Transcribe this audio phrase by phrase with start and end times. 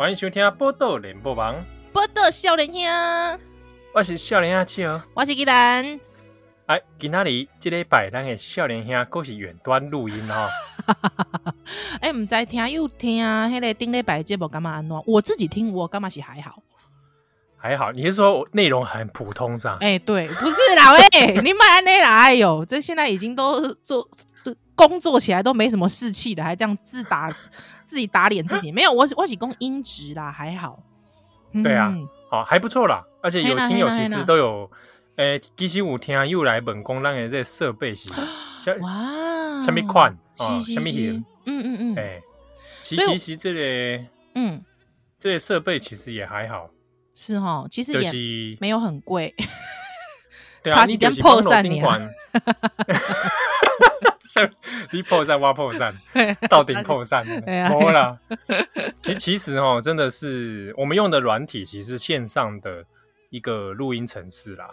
[0.00, 1.54] 欢迎收听《报道联播网》，
[1.92, 3.40] 报道少年兄，
[3.92, 6.00] 我是少年兄七号，我是鸡蛋。
[6.64, 10.48] 哎，今仔日这礼拜，咱的少年兄阁是远端录音哦。
[12.00, 15.02] 哎、欸，唔知听又听，迄个顶礼拜节目干嘛安怎？
[15.06, 16.62] 我自己听，我干嘛是还好，
[17.60, 17.92] 还好。
[17.92, 19.78] 你是说内容很普通是吧？
[19.80, 24.08] 哎、欸，对，不是啦， 喂，你买安内啦，哎呦，这现在已经都做
[24.74, 27.30] 工作起来都没什么士气的，还这样自打
[27.84, 30.80] 自己打脸自己， 没有，我我只供音质啦，还好。
[31.62, 31.92] 对啊，
[32.30, 34.70] 好、还不错啦，而且有听友其实都有，
[35.16, 38.08] 诶，其实有听又来本宫让人这设备是
[38.80, 40.16] 哇，什么款？
[40.38, 42.22] 哦，什么型，嗯嗯嗯，哎，
[42.80, 44.04] 其其实这个，
[44.36, 44.62] 嗯，
[45.18, 46.70] 这些设备其实也还好，
[47.20, 49.34] 是哈，其实也没有很贵，
[50.64, 51.82] 对啊，你点破散你。
[54.90, 55.94] 你破散挖破散，
[56.48, 58.18] 到顶破散，没了。
[59.02, 62.82] 其其实哦，真的是我们用的软体，其实是线上的
[63.28, 64.70] 一个录音程式啦。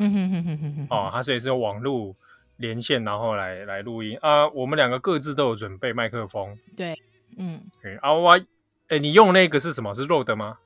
[0.89, 2.15] 哦，它所以是用网络
[2.55, 4.47] 连线，然后来来录音啊。
[4.49, 6.57] 我们两个各自都有准备麦克风。
[6.77, 6.97] 对，
[7.37, 8.39] 嗯，对啊，我
[8.87, 9.93] 哎，你用那个是什么？
[9.93, 10.59] 是 Rode 吗？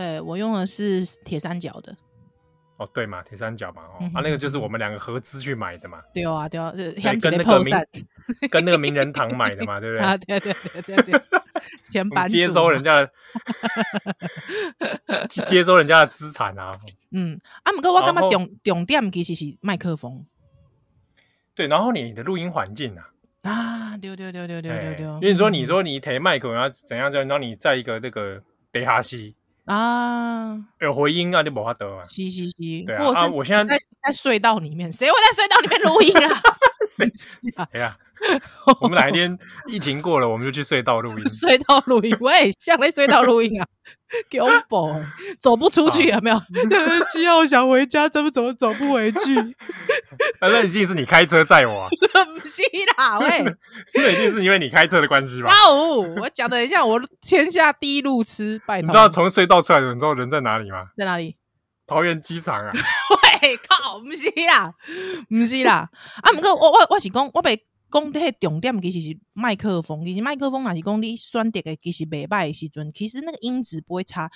[0.00, 1.94] 呃，我用的是铁三角的。
[2.78, 6.00] 哦，对嘛，铁三角嘛，哦，啊，那个就是我们两个合资去买的嘛。
[6.14, 6.72] 对啊，对啊，
[7.20, 7.86] 跟那个名，
[8.50, 10.06] 跟那个名人堂买的嘛，对不对？
[10.06, 12.28] 啊，对对对对对。
[12.30, 13.10] 接收人家的，
[15.44, 16.72] 接收人家的资产啊。
[17.10, 20.24] 嗯，啊，不过我感觉重重点其实是麦克风。
[21.54, 23.10] 对，然后你的录音环境啊。
[23.42, 25.04] 啊，对对对对对对对。
[25.04, 29.34] 因为你说，你说你提麦克，然后怎样就让你在一个那个地下室。
[29.66, 32.04] 啊，有回音啊，你无法得啊。
[32.08, 33.04] 嘻嘻嘻，对啊。
[33.14, 36.42] 啊，我现在在在隧道里面，谁会在隧道里面录音啊？
[36.88, 37.10] 谁
[37.72, 37.96] 谁啊？
[38.82, 41.24] 我们哪一天疫情过了，我们就去隧道录音。
[41.28, 43.66] 隧道录音，喂，像在隧道录音啊？
[44.28, 44.94] 给我宝，
[45.40, 46.38] 走不出去有没有？
[47.10, 49.34] 七号想回家，怎么怎么走不回去？
[50.40, 51.88] 那一定是你开车载我。
[52.40, 52.62] 不是
[52.98, 53.44] 啦，喂，
[53.94, 55.50] 那一定是因为你开车的关系吧？
[55.66, 58.86] 哦，我讲的很像我天下第一路痴，拜托。
[58.86, 60.88] 你知道从隧道出来的你知道人在哪里吗？
[60.96, 61.36] 在哪里？
[61.90, 62.70] 桃园机场啊！
[63.42, 64.72] 喂，靠，不是啦，
[65.28, 65.90] 不是啦。
[66.22, 67.66] 啊，不过我我我是讲，我被。
[67.92, 74.30] 讲的重点其实是麦克风，其实麦克风还是讲你选择的其实袂歹的时阵，其实那个音质不会差，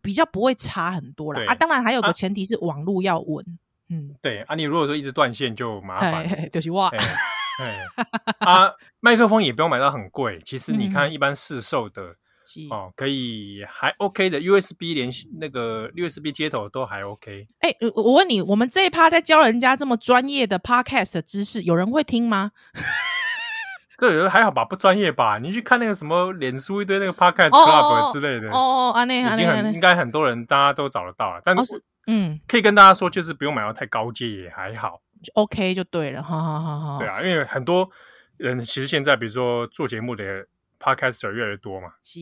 [0.00, 1.42] 比较不会差很多啦。
[1.46, 3.44] 啊，当然还有个前提是网络要稳。
[3.90, 6.90] 嗯，对啊，你如果说一直断线就麻烦，就是哇。
[8.38, 12.16] 啊，麦克风也不用买到很贵，其实你看一般市售的。
[12.70, 17.46] 哦，可以还 OK 的 USB 连那个 USB 接头都还 OK。
[17.60, 22.52] 哎、欸，我问你，我们这一趴在教人家这么专业的 Podcast 的知识，有人会听吗？
[23.98, 25.38] 对，还好吧，不专业吧？
[25.38, 31.40] 你去看那个什么脸书一堆那个 Podcast Club 之类的，哦哦，安内已经很应该很多人大家都找得到了。
[31.44, 36.22] 但是，嗯，可以跟大家说，就是不用买到太高阶也还好就，OK 就对了。
[36.22, 37.88] 好好好好，对啊，因为很多
[38.36, 40.46] 人其实现在比如说做节目的。
[40.84, 42.20] Podcaster 越来越多嘛，是，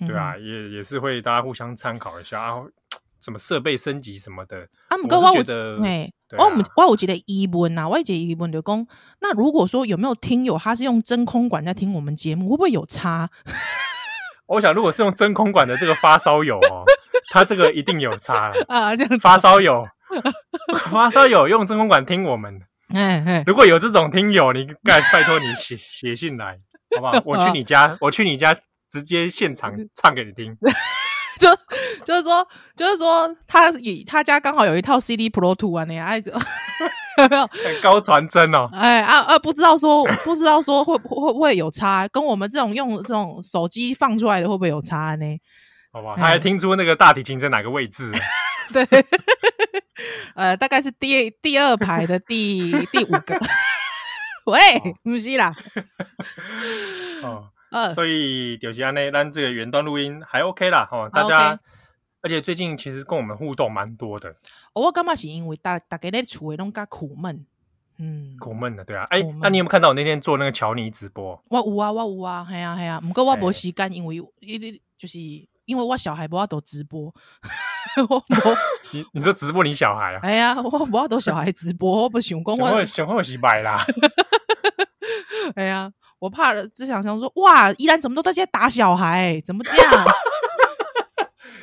[0.00, 2.62] 嗯、对啊，也也是会大家互相参考一下啊，
[3.20, 4.66] 什么设备升级什么的。
[4.88, 8.86] 啊，不过我觉得，哎，我们我有觉得疑问啊，我有疑问就讲，
[9.20, 13.28] 那如果说有没有听友他是用真空管在听我们节目，会不会有差？
[14.48, 16.84] 我想，如果是用真空管的这个发烧友哦，
[17.30, 19.86] 他这个一定有差啊，这样发烧友，
[20.90, 26.58] 发烧友用真空管听我们，哎哎，如果有这种听友，你拜拜托你写写信来。
[26.96, 27.22] 好不好？
[27.24, 28.54] 我去你家，我去你家，
[28.90, 30.56] 直接现场唱给你听。
[31.40, 31.48] 就
[32.04, 36.08] 就是说，就是说，他以他家刚好有一套 CD Pro Two 啊，那样
[37.18, 37.48] 有没有？
[37.82, 38.68] 高传真哦。
[38.72, 39.38] 哎啊啊！
[39.38, 42.06] 不知道说，不知道说会会会不会有差？
[42.08, 45.26] 跟我们这种用这种手机放出来的会不会有差呢？
[45.92, 48.12] 好吧，他还听出那个大提琴在哪个位置？
[48.72, 48.86] 对，
[50.36, 53.40] 呃，大概是第第二排的第第五个。
[54.46, 54.58] 喂，
[55.02, 55.50] 不是啦。
[57.22, 61.58] 哦， 呃，所以就是安内，咱这个远端录音还 OK 啦，哈，大家，
[62.20, 64.34] 而且最近其实跟我们互动蛮多的。
[64.74, 67.46] 我感觉是因为大大家在厝里拢较苦闷，
[67.98, 69.04] 嗯，苦闷的，对啊。
[69.10, 71.40] 哎，那你有没有看到我那天做那个乔尼直播？
[71.48, 73.00] 我有啊，我有啊，系啊系啊。
[73.00, 74.16] 不过我没时间，因为
[74.98, 75.18] 就是
[75.72, 77.02] 因为我小孩不要都直播。
[78.08, 78.22] 我
[78.92, 80.20] 你你说直播你小孩啊？
[80.22, 83.82] 哎呀，我不要都小孩直播，我不想讲我想我是白啦。
[85.56, 85.90] 哎呀，
[86.20, 89.40] 我怕了，只想想说，哇，依然怎么都在家打小孩？
[89.44, 90.04] 怎么这样？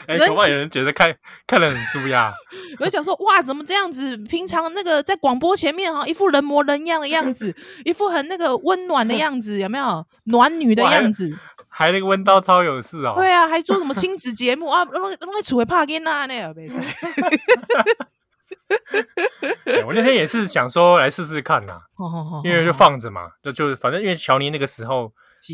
[0.10, 1.16] 哎，恐怕有人觉得看
[1.46, 2.34] 看得很舒压。
[2.80, 4.18] 我就讲说，哇，怎么这样子？
[4.18, 11.32] 平常那个在广播前面哈，一副人模人样的样子，一副很那个温暖的样子，有没有暖女的样子？
[11.70, 13.14] 还那个温刀超有事哦。
[13.16, 14.84] 对啊，还做什么亲子节目啊？
[14.86, 16.54] 弄弄在厝里拍囡仔呢？
[16.56, 16.76] 没事。
[19.86, 21.80] 我那天也是想说来试试看呐，
[22.44, 25.12] 因为就放着嘛，就就反正因为乔尼那个时候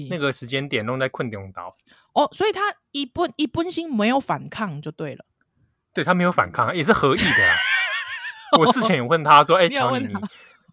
[0.10, 1.76] 那个时间点弄在困中岛。
[2.16, 5.26] 哦，所以他一本一本心没有反抗就对了，
[5.94, 7.56] 对他没有反抗，也是合意的啊。
[8.60, 10.08] 我事前有问他说：“哎，乔尼，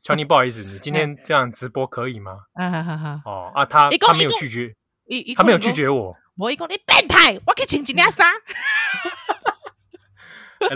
[0.02, 4.74] 乔尼，不好意思，你今天这样直播可以吗？”啊哈哈哦啊，他他没有拒绝，
[5.34, 6.16] 他没有拒绝我。
[6.36, 8.32] 我一讲你变态，我可以请几件衫。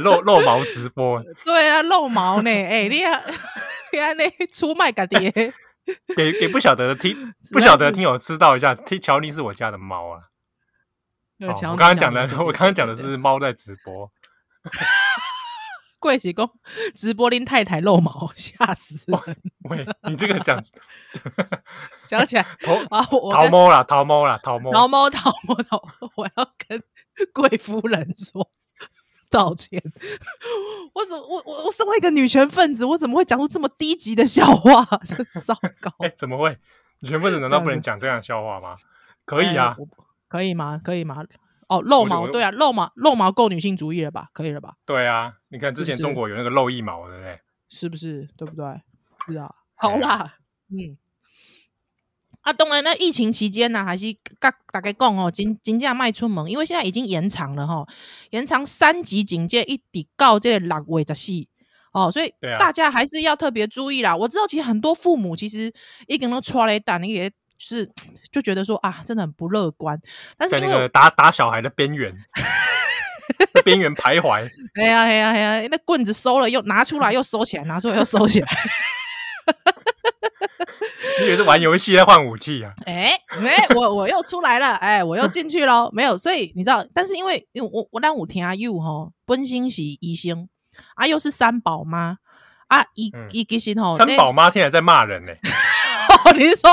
[0.01, 2.51] 露露毛直播，对啊，露毛呢？
[2.51, 3.23] 哎，你啊，
[3.93, 5.31] 你啊，你出卖个爹，
[6.17, 10.23] 给给不晓得的听，不晓得的听友知道一下，听乔尼是我家的猫啊。
[11.38, 14.11] 哦、我刚刚讲的，我刚刚讲的是猫在直播。
[15.99, 16.49] 贵喜公
[16.94, 19.37] 直播令太太露毛，吓死人！
[19.65, 20.62] 喂，你这个讲，
[22.06, 25.83] 讲起来 逃啊，我逃猫了，逃猫了，逃猫，逃猫，逃猫，逃！
[26.15, 26.83] 我要跟
[27.33, 28.50] 贵夫人说
[29.31, 29.82] 道歉。
[30.94, 34.85] 我怎么，我我我身为一个女权分子，我怎么会讲出这么低级的笑话？
[35.09, 35.91] 真糟糕！
[36.00, 36.56] 哎、欸，怎么会？
[37.00, 38.77] 女权分子难道不能讲这样的笑话吗？
[39.25, 39.75] 可以啊。
[39.77, 39.87] 欸
[40.28, 40.81] 可以吗？
[40.82, 41.25] 可以吗？
[41.69, 44.28] 哦，露毛，对啊，露毛，露毛够女性主义了吧？
[44.32, 44.75] 可以了吧？
[44.84, 47.40] 对啊，你看之前中国有那个露一毛，对不对？
[47.69, 48.28] 是不是？
[48.37, 48.64] 对不对？
[49.26, 49.52] 是啊。
[49.75, 50.34] 好啦，
[50.70, 50.96] 嗯。
[52.43, 54.05] 啊，当然，那疫情期间呢，还是
[54.38, 57.84] 大大家讲哦，尽尽量卖出门，因为现在已经延长了哈，
[58.31, 61.32] 延长三级警戒一直到这个六月十四
[61.93, 64.17] 哦，所以大家还是要特别注意啦。
[64.17, 65.72] 我知道，其实很多父母其实
[66.06, 67.32] 已经都抓了一单，也。
[67.58, 67.88] 是
[68.31, 70.00] 就觉得说啊，真的很不乐观。
[70.37, 72.14] 但是在那个打打小孩的边缘，
[73.64, 74.49] 边缘徘徊。
[74.75, 78.49] 哎呀哎呀哎呀，那棍子收了又拿出来，又收起来，拿出来又收起来。
[81.19, 82.73] 你以为是玩游戏在换武器啊？
[82.85, 85.88] 哎 哎，我我又出来了，哎，我又进去了。
[85.93, 90.49] 没有，所以你知道，但是因为因为我我让我听阿 you 哈，本身是医生，
[90.94, 92.19] 啊又是三宝妈
[92.69, 95.32] 啊，一一个心吼，三宝妈听起来在骂人呢。
[96.37, 96.70] 你是说？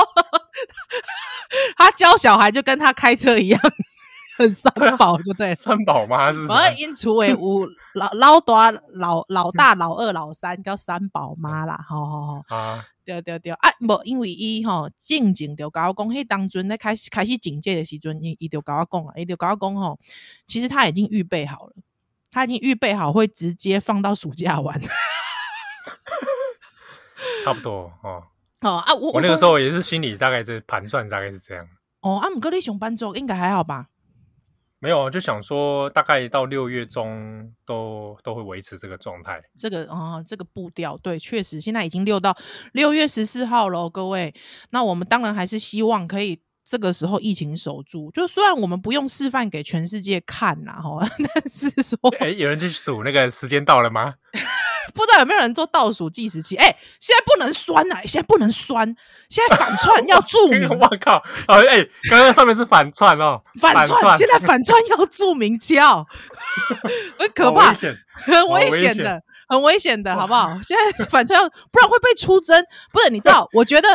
[1.76, 3.60] 他教小孩就跟他开车一样，
[4.38, 6.70] 很三宝就对，三宝妈是什么？
[6.78, 13.52] 因除为五老老大老老大老二老三叫三宝妈啦，好好好啊，对对对。
[13.52, 19.98] 啊，不因为伊吼静静就跟我讲，迄当阵咧开始开始警戒的时阵，伊伊就跟我讲啊，伊就跟我讲吼，
[20.46, 21.72] 其实他已经预备好了，
[22.30, 24.80] 他已经预备好会直接放到暑假玩，
[27.44, 28.24] 差不多哦。
[28.64, 31.64] 哦啊，我我那个时候也是心里大概是盘算，大概是这样。
[32.00, 33.86] 哦，啊，姆哥你上班族应该还好吧？
[34.80, 39.42] 没有，就想说大概到六月中都都会维持这个状态。
[39.56, 42.36] 这个啊、哦，这个步调对，确实现在已经六到
[42.72, 44.34] 六月十四号喽，各位。
[44.70, 48.10] 那我们当然还是希望可以这个时候疫情守住。
[48.10, 50.98] 就虽然我们不用示范给全世界看呐，哈，
[51.34, 54.14] 但是说，哎，有人去数那个时间到了吗？
[54.94, 56.54] 不知道有没有人做倒数计时器？
[56.56, 58.00] 哎、欸，现在不能酸啊！
[58.04, 58.86] 现在不能酸，
[59.28, 60.68] 现在反串要注明。
[60.70, 61.22] 我靠！
[61.48, 66.06] 哎、欸，刚刚上面是反串哦，反串，现在反串要注明叫，
[67.18, 67.72] 很可怕，
[68.14, 70.56] 很危险的，很危险的，好不好？
[70.62, 72.64] 现在反串要，不然会被出征。
[72.92, 73.48] 不是，你知道？
[73.52, 73.88] 我觉得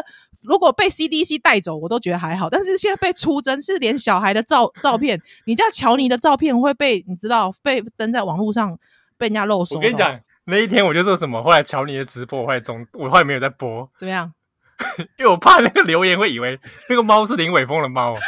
[0.44, 2.50] 如果被 CDC 带走，我都觉得还好。
[2.50, 8.78] 但是现在被出征，是连小孩的照照片，你家乔尼的照片会被你知道被登在网络上，
[9.18, 9.78] 被人家漏说。
[9.78, 10.20] 我跟你讲。
[10.46, 14.34] 那一天我就说什么，后来乔尼的直播我后来中，我后来没有在播，怎么样？
[15.18, 18.14] 因为我怕那个留言会以为那个猫是林伟峰的猫。
[18.16, 18.20] 为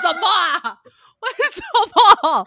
[0.00, 0.78] 什么啊？
[1.20, 1.62] 为什
[2.22, 2.46] 么？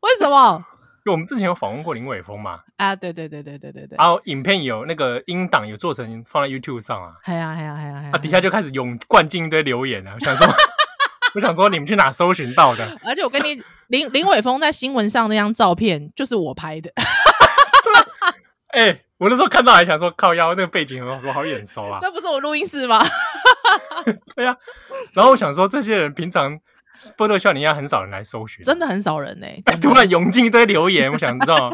[0.00, 0.64] 为什么？
[1.06, 2.60] 因为我们之前有访问过林伟峰嘛。
[2.78, 3.96] 啊，对对对对对对对。
[3.98, 7.12] 然后影片有那个音档有做成放在 YouTube 上啊。
[7.26, 8.10] 系啊系啊系啊系啊。
[8.14, 10.46] 啊，底下就开始涌灌进一堆留言啊，我想说，
[11.34, 12.98] 我想说你们去哪搜寻到的？
[13.04, 16.90] 而且我跟你林林伟峰在新闻上那张照片就是我拍的。
[18.74, 21.98] 哎、欸，我那时候看到还想说靠腰，那个背景很好，好眼熟啊！
[22.02, 23.00] 那不是我录音室吗？
[24.34, 24.56] 对呀、啊。
[25.14, 26.58] 然后我想说，这些人平常
[27.16, 29.46] 波特笑脸鸭很少人来搜寻，真的很少人呢、
[29.80, 31.72] 突然涌进一堆留言，我想知道，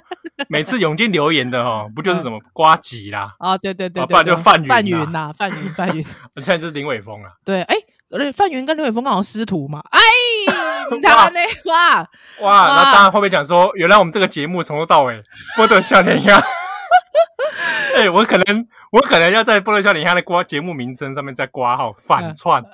[0.48, 3.34] 每次涌进留言的哦，不就是什么瓜吉啦？
[3.38, 6.04] 啊，对对对，不然就范云范云呐，范云范云。
[6.36, 7.30] 现在就是林伟峰了。
[7.44, 7.74] 对，哎、
[8.10, 9.82] 欸，范云跟林伟峰刚好师徒嘛？
[9.90, 10.00] 哎，
[10.96, 11.30] 哇
[11.64, 12.08] 哇
[12.40, 12.68] 哇！
[12.68, 15.22] 那当然会不会讲说，原来我们这个节目从头到尾
[15.56, 16.42] 波特笑脸鸭。
[17.96, 22.62] 哎、欸，我可能，我可能要在波特笑脸下的挂节目名称上面再挂号反串。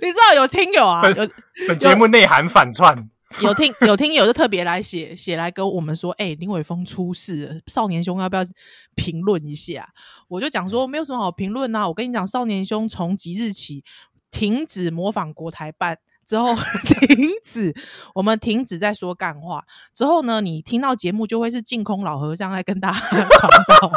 [0.00, 1.28] 你知道有听友啊，有
[1.68, 3.10] 本节目内涵反串，
[3.42, 8.46] 有听有听友就特别来写写来跟我们说，哎、欸，林伟峰出事了，少年兄要不要
[8.94, 9.88] 评论一下？
[10.28, 13.84] 我就讲说没有什么好评论啊，我跟你讲，少年兄从即日起
[14.30, 15.98] 停止模仿国台办。
[16.30, 16.54] 之后
[16.86, 17.74] 停止，
[18.14, 19.64] 我们停止在说干话。
[19.92, 23.28] 之后呢，你听到节目就会是净空老和尚在跟大家 传
[23.66, 23.90] 道。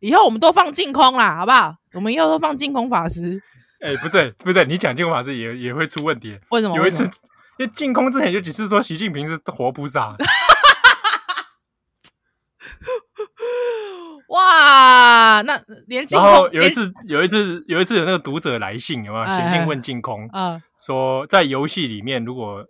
[0.00, 1.76] 以后我们都放净空啦，好不好？
[1.92, 3.40] 我们以后都放净空法师。
[3.80, 6.36] 哎、欸，不对，不对，你讲净空法师也也会出问题。
[6.50, 6.74] 为什么？
[6.76, 10.16] 有一次，因为净空之前有几次说习近平是活菩萨。
[14.28, 20.26] 哇，那连净空，然后有一次，有一次，有一次有那个读者来信，有没有写信问净空？
[20.28, 22.64] 啊，说在游戏里面，如果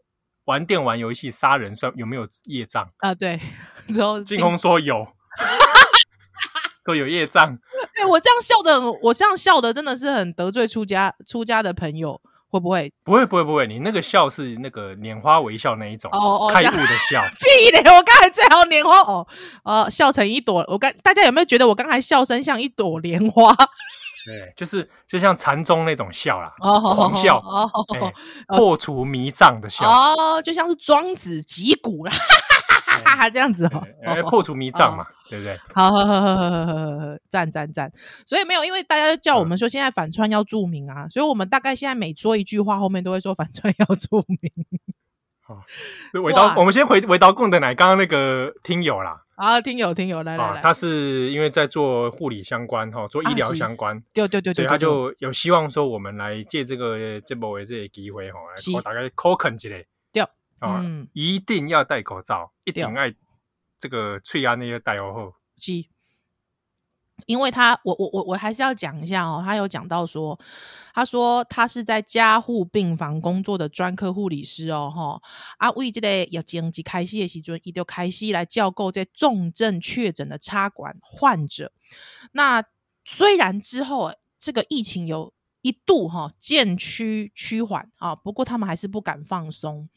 [0.45, 2.89] 玩电玩游戏杀人，算有没有业障？
[2.99, 3.41] 啊，对。
[3.89, 5.07] 然后净空说有，
[6.85, 7.59] 说有业障。
[7.95, 12.21] 哎，我这样笑的，我这样笑的真的是很得罪出家出家的朋友。
[12.57, 12.93] 会不会？
[13.05, 13.67] 不会，不会，不会。
[13.67, 17.23] 你那个笑是那个拈花微笑那一种，哦哦，开悟的笑。
[17.39, 17.81] 屁咧！
[17.81, 19.27] 我刚才最好拈花哦，
[19.65, 20.65] 呃，笑成一朵。
[20.69, 23.55] 我刚，大家有没有觉得我刚才笑声像一朵莲花？
[24.25, 27.71] 对，就是就像禅宗那种笑啦，哦，狂笑，哦，
[28.49, 29.89] 破除迷障的笑。
[29.89, 32.13] 哦，就像是庄子击鼓啦。
[33.05, 35.59] 哈哈，这样子哦，哎，破除迷障嘛，哦、对不对？
[35.75, 37.91] 好，好，好，好，好，好，赞赞赞！
[38.27, 44.39] 所以没有，因为大家叫我们说现在反串要注明啊，嗯、所以我们大概现在每说一句话，后面都会说反串要注明。
[45.43, 45.63] 好，
[46.15, 58.41] 尾刀，我们先回尾刀共的奶，刚刚那个听友啦，啊，听友听友来来来，他是因为在做护理相关哈，做医疗相关，对对对对，所以他就有希望说我们来借这个这波的这个机会哈，
[58.75, 59.87] 来大概口肯之类。
[60.67, 63.15] 啊，嗯、一定要戴口罩，一定爱
[63.79, 65.35] 这个翠牙那些戴哦后。
[65.59, 65.73] 是，
[67.27, 69.43] 因为他，我我我我还是要讲一下哦。
[69.45, 70.39] 他有讲到说，
[70.93, 75.21] 他说他是在加护病房工作的专科护理师哦，哈
[75.59, 81.73] 啊，为这个疫情一开始的时阵，伊就开始来照顾这重症确诊的插管患者。
[82.33, 82.65] 那
[83.05, 85.33] 虽然之后这个疫情有。
[85.67, 89.89] 一度哈渐趋趋缓啊，不过他们还是不敢放松。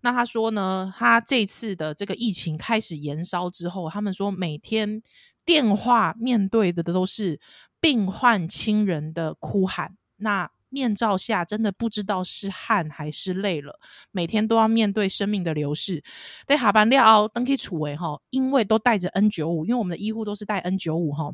[0.00, 5.00] 那他说呢，他这次的这个疫情开始延烧之后，他们说每天
[5.44, 7.38] 电话面对的都是
[7.80, 13.78] 病患亲人的哭喊，那面罩下真的不知道是汗还是泪了，
[14.10, 16.02] 每天都要面对生命的流逝。
[16.48, 21.32] 在下班了登记处为哈，因为都带着 N 九五，因为我们的医护都是带 N 九五哈。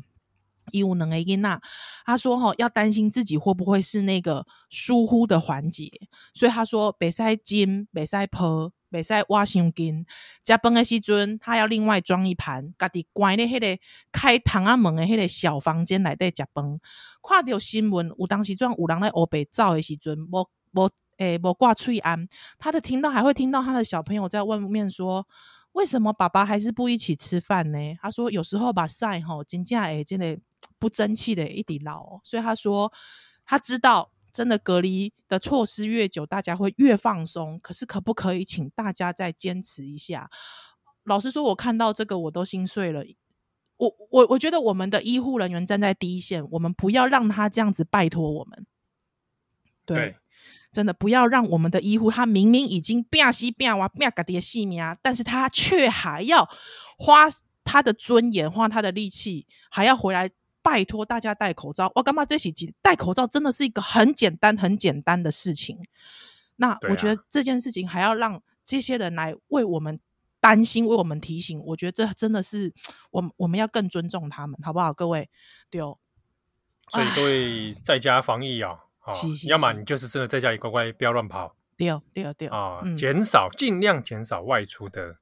[0.71, 1.59] 医务能 A 因娜，
[2.05, 5.91] 他说哈要担心自己会不会是那个疏忽的环节，
[6.33, 10.05] 所以他说别塞金，别塞泼，别塞挖胸筋，
[10.45, 16.79] 食饭的时阵，他要另外装一盘，家己关在迄个开窗啊门的迄个小房间来带加崩。
[17.21, 25.27] 看到新闻，有当时阵有人来欧北照的时阵，无无诶无挂喙安，他的听到还会听到他的小朋友在外面说。
[25.73, 27.77] 为什么爸爸还是不一起吃饭呢？
[28.01, 30.37] 他说有时候把赛吼金价诶真的
[30.77, 32.91] 不争气的一滴老，所以他说
[33.45, 37.59] 他知道真的隔离的措施越久，大家会越放松。
[37.59, 40.29] 可是可不可以请大家再坚持一下？
[41.03, 43.03] 老实说，我看到这个我都心碎了。
[43.77, 48.65] 我我我觉得我们的医护人员站在第一线，我们不要让他这样子拜托我们。
[49.85, 49.97] 对。
[49.97, 50.15] 对
[50.71, 56.47] 真的不要让我们的医护，他明明已经变西变哇变个的性命啊，但是他却还要
[56.97, 57.27] 花
[57.63, 60.29] 他的尊严，花他的力气，还要回来
[60.61, 61.91] 拜托大家戴口罩。
[61.95, 65.77] 我干嘛这几集戴口罩真的是一个很简单、很简单的事情。
[66.57, 69.99] 那我觉得这件事情还要让这些人来为我们
[70.39, 72.71] 担心、为我们提醒，我觉得这真的是
[73.11, 74.93] 我们我们要更尊重他们，好不好？
[74.93, 75.29] 各位，
[75.69, 75.97] 对哦。
[76.89, 78.79] 所以各位在家防疫啊。
[79.09, 81.55] 哦、是是是，要么你就是真的在家里乖乖，不要乱跑。
[81.75, 85.15] 对对对啊，减少尽量减少外出的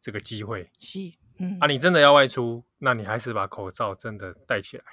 [0.00, 0.68] 这个机会。
[0.78, 1.00] 是，
[1.38, 4.84] 嗯，啊，你真的要外出，那你还是把口罩真的戴起来。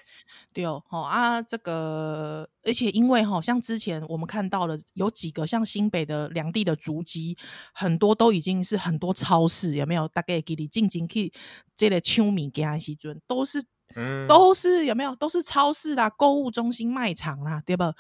[0.54, 7.38] 对哦，好啊，这个，而且因为哈，像之前我们看到了有几个像新北的两地的足迹，
[7.74, 10.08] 很多都已经是很多超市有没有？
[10.08, 11.34] 大概给你进进去
[11.76, 13.66] 这类秋米给安西尊，都是。
[13.96, 15.16] 嗯，都是有没有？
[15.16, 17.94] 都是超市啦、购物中心、卖场啦，对吧？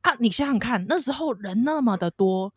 [0.00, 2.52] 啊，你想想看，那时候人那么的多，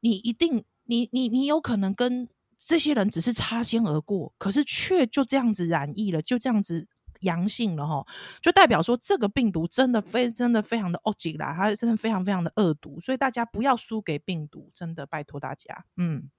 [0.00, 6.86] 你一定，你你你有可能跟这些人只是擦肩而过，可是却就这样子染疫了，就这样子
[7.20, 8.06] 阳性了哈，
[8.40, 16.30] 就代表说这个病毒真的非真的非常的恶极啦，它真的非常非常的恶毒，所以大家不要输给病毒，真的拜托大家，嗯，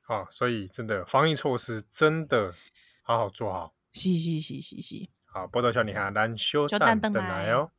[0.00, 2.54] 好，所以真的防疫措施真的
[3.02, 5.08] 好好做好，是是是是是。
[5.38, 7.70] 好，报道小女孩，咱小等等来哦。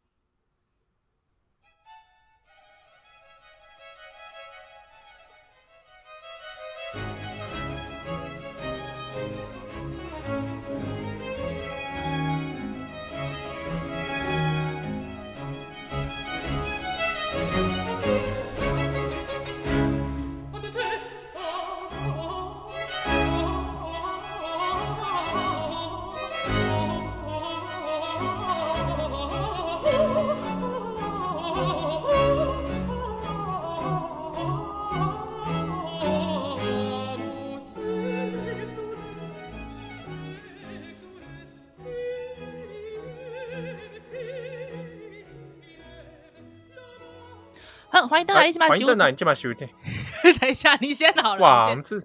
[48.09, 49.69] 欢迎登来，你先把欢迎登来，你先把收听。
[50.41, 51.41] 等一下，你先好了。
[51.41, 52.01] 哇，我们这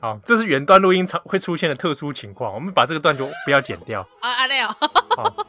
[0.00, 4.48] 好，这是原段录音场会出现的特殊情况，我们把这个段就不要剪掉啊啊！
[4.48, 4.68] 没有，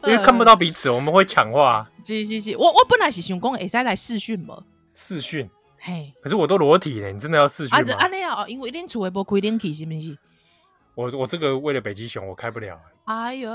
[0.04, 1.88] 因为看不到彼此，我们会抢话。
[2.04, 4.58] 是是是，我我本来是想讲，会使来试训吗？
[4.94, 7.78] 试训，嘿，可是我都裸体了，你真的要试训吗？
[7.98, 10.18] 啊，这样哦，因为恁厝的无开冷气，是不是？
[10.94, 12.80] 我我这个为了北极熊，我开不了。
[13.04, 13.50] 哎呦，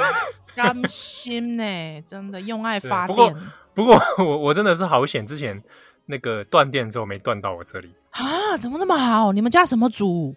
[0.54, 3.14] 甘心呢，真的用爱发电。
[3.14, 3.34] 不过
[3.74, 5.62] 不过我我真的是好险，之前
[6.06, 8.56] 那个断电之后没断到我这里啊？
[8.56, 9.32] 怎么那么好？
[9.32, 10.34] 你们家什么组？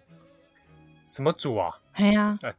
[1.08, 1.70] 什么组啊？
[1.94, 2.54] 哎呀、啊，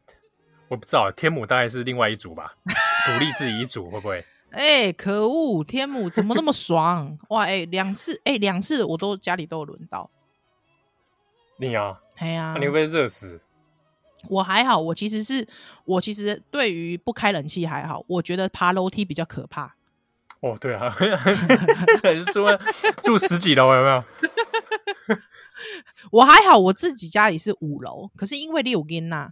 [0.67, 2.53] 我不知道，天母大概是另外一组吧，
[3.05, 4.23] 独立自己一组会不会？
[4.51, 7.17] 哎、欸，可恶，天母怎么那么爽？
[7.29, 10.07] 哇，哎、欸，两次，哎、欸，两次我都家里都有轮到。
[11.57, 11.99] 你啊？
[12.17, 13.41] 哎呀、啊，你会不会热死？
[14.29, 15.47] 我还好，我其实是
[15.85, 19.75] 我其实对于不开冷气还好，我觉得爬楼梯比较可怕。
[20.41, 20.93] 哦，对啊，
[22.33, 22.45] 住
[23.01, 24.03] 住十几楼有没有？
[26.11, 29.29] 我还好，我自己家里是五楼，可是因为六根呐，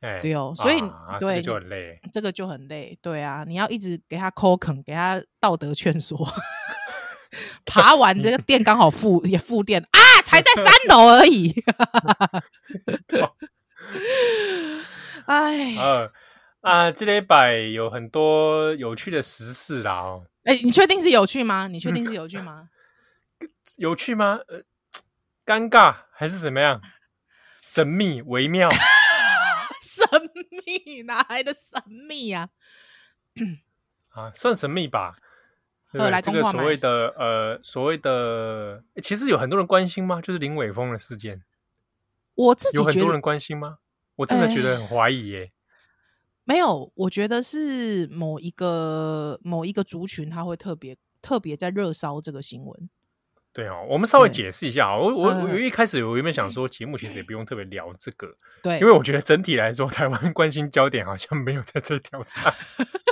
[0.00, 6.18] 哎，对哦，所以、啊、对、这个、就很累，这个就很累，对啊，你要一直给他抠坑，给他道德劝说，
[7.64, 11.54] 爬完这个电刚好负也负电啊，才在三楼而已。
[15.26, 16.12] 哎，呃
[16.60, 20.26] 啊，这礼拜有很多有趣的时事啦哦。
[20.44, 21.68] 哎，你确定是有趣吗？
[21.68, 22.68] 你确定是有趣吗？
[23.40, 24.40] 嗯、 有趣吗？
[24.48, 24.62] 呃，
[25.44, 26.80] 尴尬还是怎么样？
[27.62, 28.68] 神秘微妙？
[29.80, 30.06] 神
[30.50, 32.50] 秘哪来的神秘呀、
[34.12, 34.28] 啊？
[34.28, 35.16] 啊，算神秘吧。
[35.92, 40.20] 呃，来这个所谓的呃，所谓的，其实有很多人关心吗？
[40.20, 41.42] 就是林伟峰的事件。
[42.34, 43.78] 我自己有很多人关心吗？
[44.16, 45.52] 我真的觉得很怀疑耶、欸。
[46.44, 52.90] 没有，我觉得是某一个某一个族群，他会特别特别在热烧这个新闻。
[53.52, 54.96] 对哦，我们稍微解释一下啊。
[54.96, 62.52] 我我我一开始我原本想说，节目其实也不用特别聊这个，对，因为我觉得整体来说，台湾关心焦点好像没有在这条上，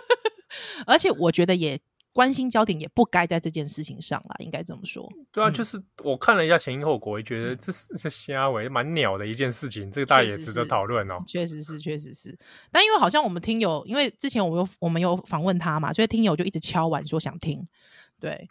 [0.86, 1.80] 而且我觉得也。
[2.12, 5.10] 关心焦点也不该在这件事情上啦，应该这么说。
[5.32, 11.22] 对啊，嗯、就是我看了一下前因后果，我觉得这是这瞎尾蛮鸟的一件事情，这个大家也值得讨论哦。
[11.26, 12.36] 确实是，确实是。
[12.70, 17.66] 但因为好像我们听友，因为之前我们有我们有访问他嘛，所以听友就一直敲碗说想听。
[18.20, 18.46] 对，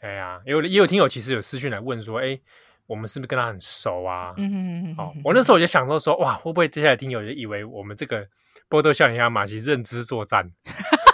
[0.00, 2.38] 哎呀，有也有听友其实有私讯来问说，哎，
[2.86, 4.34] 我们是不是跟他很熟啊？
[4.36, 4.96] 嗯嗯嗯。
[4.96, 8.28] 好，我那时候我就想到说，哇，会不会接下来听友就以为我们这个
[8.68, 10.52] 波多笑脸鸭马其实认知作战？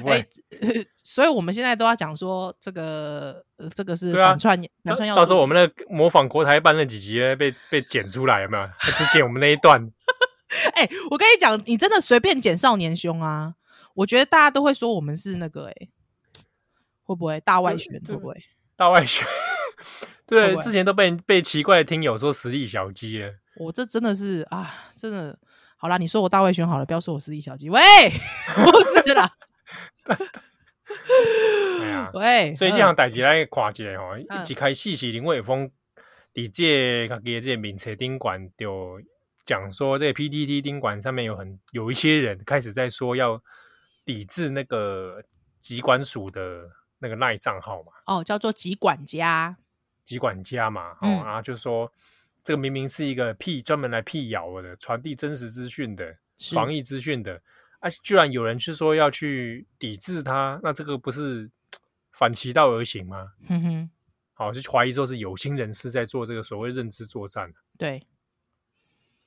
[0.00, 0.26] 会？
[0.94, 8.68] 所以我们现在都要讲说这个，这个是反串，反串要到时候我们那模仿国台办那几集被被剪出来有没有？
[8.80, 9.82] 只剪我们那一段。
[10.74, 13.54] 哎、欸，我跟你讲，你真的随便剪少年凶啊！
[13.94, 15.88] 我觉得大家都会说我们是那个、欸，哎，
[17.02, 18.00] 会不会大外宣？
[18.08, 18.34] 会不会
[18.76, 19.26] 大外宣？
[20.26, 23.34] 对，之前都被被奇怪的听友说实力小鸡了。
[23.56, 25.38] 我这真的是啊，真的
[25.76, 27.68] 好啦，你说我大外宣好了，不要说我实力小鸡。
[27.68, 27.80] 喂，
[28.54, 29.30] 不是啦。
[31.80, 35.70] 哎呀， 喂，所以这项代志来看一下吼，一开始是林伟峰
[36.32, 39.00] 伫这个这个名册宾馆就
[39.44, 43.42] 讲说，这个 PTT 宾馆上面有很有一些人开始在说要
[44.04, 45.22] 抵制那个
[45.60, 46.66] 疾管署的
[46.98, 49.56] 那个赖账号嘛，哦，叫做疾管家，
[50.02, 51.92] 疾管家嘛，哦，然后就说
[52.42, 56.16] 这个明明是一个辟专门来辟谣的，传递真实资讯的，
[56.54, 57.42] 防疫资讯的。
[57.80, 57.88] 啊！
[58.02, 61.50] 居然有人去说要去抵制他，那这个不是
[62.12, 63.32] 反其道而行吗？
[63.48, 63.90] 嗯哼，
[64.34, 67.52] 好，就怀疑说是有心人士在做这个所谓认知作战。
[67.78, 68.02] 对，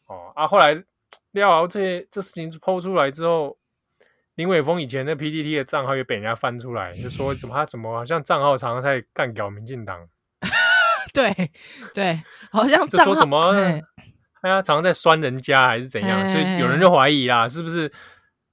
[0.08, 0.84] 哦啊，后来
[1.32, 3.58] 廖敖这些这事情抛出来之后，
[4.36, 10.10] 林伟峰以前的 PDT 的账号也被人家翻出来，就说怎么他怎么好像账号常常在干搞民进党？
[11.14, 11.34] 对
[11.94, 13.54] 对，好像就说什么
[14.42, 16.30] 哎呀，常常在酸人家还是怎样？
[16.30, 17.92] 所以有人就怀疑啦，是不是？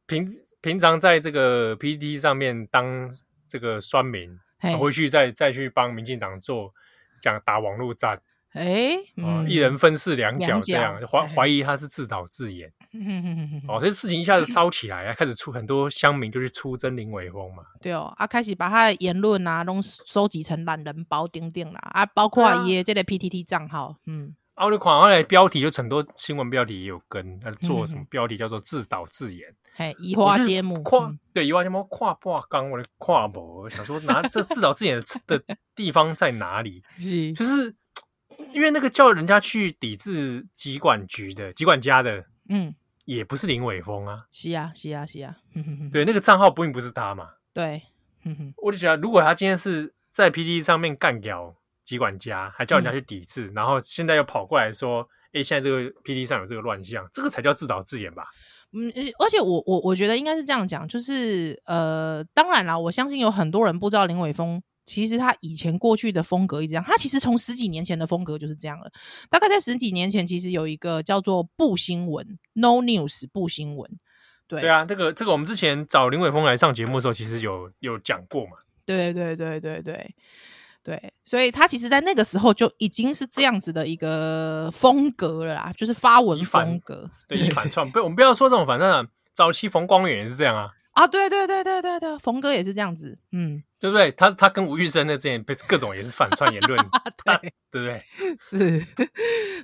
[0.09, 0.29] 平
[0.61, 3.09] 平常在这个 PTT 上面当
[3.47, 4.37] 这个酸民，
[4.81, 6.73] 回去再再去帮民进党做
[7.23, 8.21] 讲打网络战，
[8.53, 12.73] 哎、欸，啊、嗯，一人分饰两角这样，怀怀疑他是自导自演，
[13.68, 24.35] 哦，这事情一下子烧起来啊，开始出很多乡民就去出征林伟峰嘛，对哦，啊，开始把他的言论啊都收集成懒人包顶顶啦，啊，包括伊这个 PTT 账号，嗯。
[24.59, 35.05] 啊，我就看后来标题就很多新闻标题也有跟，他做什么标题叫做自导自演，嘿，移花接木，跨对移花接木跨破刚我的跨博，想说拿这自导自演的
[35.38, 36.83] 的地方在哪里？
[36.99, 37.73] 是，就是
[38.53, 45.37] 因为那个叫人家去抵制疾管局的疾管家的，嗯，也不是林伟峰啊，是啊，是啊，是啊，
[45.92, 47.83] 对，那个账号并不是他嘛，对，
[48.61, 49.94] 我就觉得如果他今天是。
[50.11, 51.55] 在 PTT 上面干掉
[51.88, 58.24] 疾管家，还叫人家去抵制，嗯、然后现在又跑过来说，哎，现在这个 PTT 上有这个乱象，这个才叫自导自演吧？
[58.72, 64.62] 嗯，而且我我我觉得应该是这样讲，就是呃，当然啦，我相信有很多人不知道林伟峰。
[64.85, 68.90] 其实他以前过去的风格一直这样，他其实从十几年前的风格就是这样了。
[69.29, 73.90] 大概在十几年前，其实有一个叫做“不新闻 ”（No News） 不新闻。
[74.46, 78.53] 对对啊，这个这个我们之前找林伟峰来上节目的时候，其实有有讲过嘛。
[78.87, 80.14] 对对对对对
[80.88, 87.11] 对，所以他其实，在那个时候就已经是这样子的一个风格了啦，就是发文风格。
[87.29, 89.07] 对，一反 串，不，我们不要说这种反串啊。
[89.35, 90.70] 早期冯光远也是这样啊。
[90.99, 94.11] 啊，对对对对对对，冯哥也是这样子，嗯，对不对？
[94.11, 96.77] 他他跟吴玉生的这些各种也是反串言论，
[97.25, 98.05] 对、啊、对不对？
[98.41, 98.85] 是，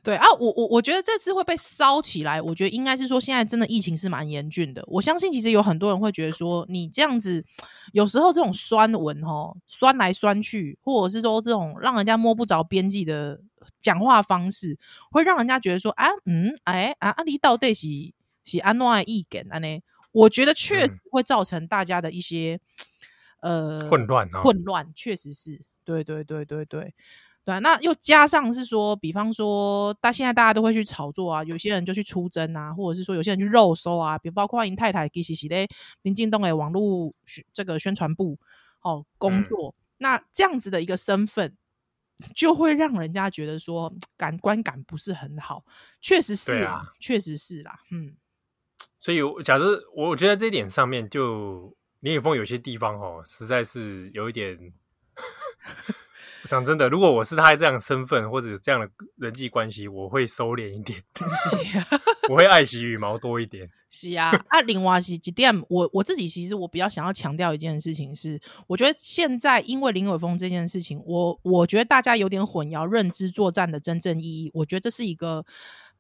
[0.04, 4.84] 对啊，我我我觉得这次会被烧起来，我觉得应该是说现在真的疫情是蛮严峻的。
[4.86, 7.44] 我相信其实有很多人会觉得说，你这样子
[7.92, 13.40] 有时候这种酸文哦，酸来酸去，或者是说这种让人家摸不着边际的
[13.80, 14.78] 讲话方式，
[15.10, 17.86] 会让人家觉得说啊，嗯，哎啊，啊，你到底是
[18.44, 19.80] 是安怎意见安呢？
[20.14, 22.58] 我觉得确实会造成大家的一些、
[23.40, 26.94] 嗯、呃混乱啊，混乱确实是，对对对对对。
[27.44, 27.60] 对。
[27.60, 35.68] 那又加上是说，比方说，大现在大家都会去炒作啊，有些人就去出征啊，或者是说有些人去肉搜啊，比包括尹太太其实是咧
[36.00, 37.12] 民进党的网络
[37.52, 38.38] 这个宣传部
[38.80, 41.54] 哦工作，嗯、那这样子的一个身份，
[42.34, 45.64] 就会让人家觉得说 感官感不是很好，
[46.00, 48.16] 确实是啊，确实是啦，嗯。
[49.04, 54.58] 所以，假设我我觉得这一点上面，就林伟峰有些地方哦，实在是有一点。
[56.42, 61.86] 我想真的，如果我是他这样的身份或者有这样的人际关系，我会收敛一点， 是啊、
[62.30, 63.68] 我会爱惜羽毛多一点。
[63.90, 65.54] 是啊，啊，另外是几点？
[65.68, 74.50] 我我自己其实我比较想要强调一件事情是，我觉得现在因为林伟峰这件事情，我我觉得大家有点混淆认知作战的真正意义。
[74.54, 75.44] 我觉得这是一个。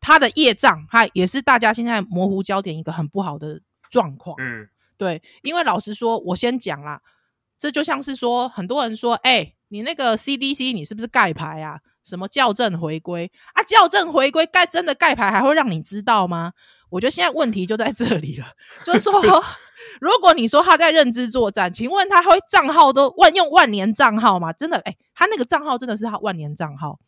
[0.04, 4.36] 他的业障，他也是大家现在模糊焦点一个很不好的状况。
[4.38, 7.00] 嗯，对，因为老实说，我先讲啦，
[7.58, 11.80] 这就像是说，很多人说，哎、欸，你那个 CDC 你是不是盖牌啊？
[12.02, 13.64] 什么校正回归啊？
[13.66, 16.52] 校正回归盖真的盖牌还会让你知道吗？
[16.90, 18.46] 我觉得现在问题就在这里了，
[18.84, 19.42] 就是说，
[20.02, 24.52] 如果你说他在认知作战，请问他会账号都万用万年账号吗？
[24.52, 27.00] 真的，哎、欸，他那个账号真的是他万年账号。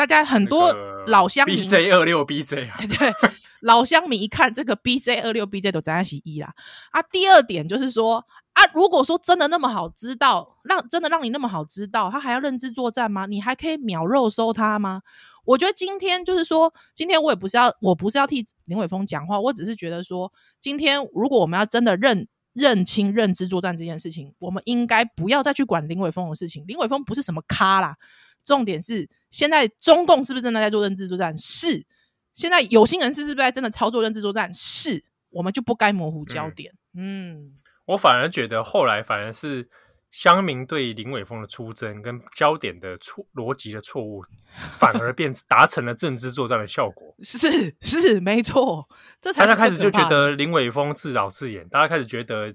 [0.00, 0.74] 大家很多
[1.08, 3.12] 老乡民 BJ 二六 BJ 啊， 对，
[3.60, 6.50] 老乡民一看这个 BJ 二六 BJ 都在那洗衣啦
[6.90, 7.02] 啊。
[7.02, 13.26] 第二点就是说啊，如果说真的那么好知道，让真的让你那么好知道，他还要认知作战吗？
[13.26, 15.02] 你还可以秒肉收他吗？
[15.44, 26.64] 我觉得今天就是说，今天我也不是要，我不是要替林伟峰讲话，我只是觉得说，今天如果我们要真的认认清认知作战这件事情，我们应该不要再去管林伟峰的事情。
[26.66, 27.96] 林伟峰不是什么咖啦。
[28.44, 31.36] 重点是，现在中共是不是真的在做认知作战？
[31.36, 31.84] 是。
[32.32, 34.52] 现在有心人士是不是在真的操作认知作战？
[34.54, 35.04] 是。
[35.30, 36.72] 我们就不该模糊焦点。
[36.94, 37.52] 嗯，嗯，
[37.84, 39.68] 我反而觉得后来反而是
[40.10, 44.24] 乡民对林伟峰的出征跟焦点的错逻辑的错误，
[44.76, 47.14] 反而变达成了政治作战的效果。
[47.20, 48.88] 是是没错，
[49.20, 52.52] 这才大家开始就觉得林伟峰自导自演，大家开始觉得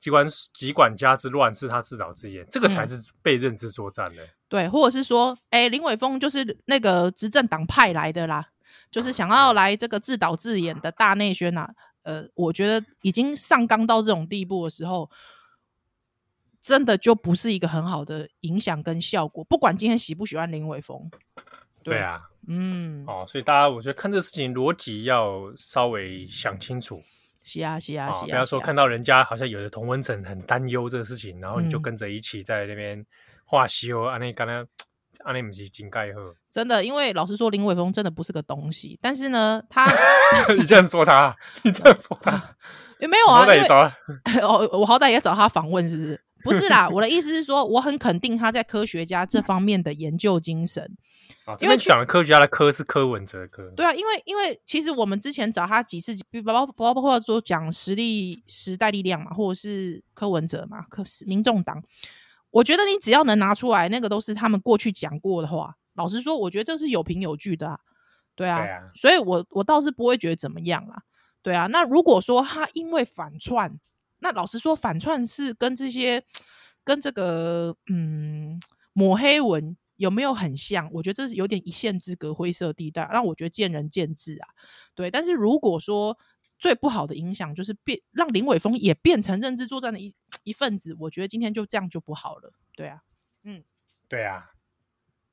[0.00, 0.26] 机关。
[0.52, 4.24] 疾管家之乱是他自导自演，这个才是被认知作战的。
[4.24, 8.48] 嗯、对，或者是说，哎、欸，林伟峰就是那个执政党派来的啦，
[8.90, 11.74] 就是想要来这个自导自演的大内宣呐、啊。
[12.02, 15.10] 呃，我觉得已经上纲到这种地步的时候，
[16.58, 19.44] 真的就不是一个很好的影响跟效果。
[19.44, 21.10] 不管今天喜不喜欢林伟峰，
[21.82, 27.02] 对啊，嗯，哦，所以大家我觉得看这个事情逻辑要稍微想清楚。
[27.42, 28.26] 是啊，是啊，是啊。
[28.26, 33.04] 不要说看到人家好像有的同温层很担忧这个事情，然后你就跟着一起在那边
[33.44, 34.64] 画修，安尼刚才
[35.24, 36.20] 安尼不是井盖好。
[36.50, 38.98] 真的，因为老实说，林伟峰真的不是个东西。
[39.02, 39.90] 但是呢，他
[40.56, 42.56] 你这样说他， 你这样说他，
[43.00, 43.46] 也 没有啊。
[43.46, 43.92] 我找
[44.46, 46.20] 哦，我好歹也找他访问，是不是？
[46.42, 50.90] 不是啦，我的意思是说，我很肯定他在科学家这方面的研究精神。
[51.60, 56.14] 因为讲的科学家的科是柯文哲的科，对啊，因为因为其实我们之前找他几次，
[56.44, 61.82] 包包包包括说讲实力时代力量嘛，或者是柯文哲嘛，可是民众党，
[62.50, 65.76] 我觉得你只要能拿出来，那个都是他们过去讲过的话。
[65.94, 67.80] 老实说，我觉得这是有凭有据的啊，
[68.34, 71.02] 对啊，对啊，所以我我倒是不会觉得怎么样啦，
[71.42, 71.66] 对啊。
[71.66, 73.78] 那如果说他因为反串，
[74.20, 76.22] 那老实说，反串是跟这些
[76.84, 78.60] 跟这个嗯
[78.92, 79.76] 抹黑文。
[80.00, 80.88] 有没有很像？
[80.94, 84.48] 我觉得这是有点一线之隔，灰色地带，让我觉得见仁见智啊。
[84.94, 86.16] 对，但是如果说
[86.58, 92.50] 最不好的影响就是变让林伟峰也变成认知作战的一一份子，我觉得今天就这样就不好了。
[92.74, 93.02] 对啊，
[93.44, 93.62] 嗯，
[94.08, 94.52] 对啊。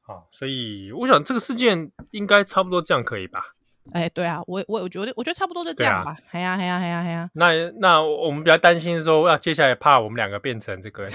[0.01, 3.55] 好，所以我想这个事件应该差不多这样可以吧？
[3.93, 6.17] 哎，对啊，我我我觉得我觉得差不多就这样吧。
[6.31, 7.29] 哎呀哎呀哎呀哎呀。
[7.33, 11.09] 那那我们比较担心说，要接下来怕我们两个变成这个。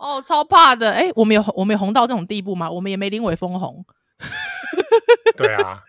[0.00, 0.92] 哦，超怕的！
[0.92, 2.70] 哎，我们有我们有红到这种地步吗？
[2.70, 3.84] 我们也没临尾封红。
[5.36, 5.82] 对啊，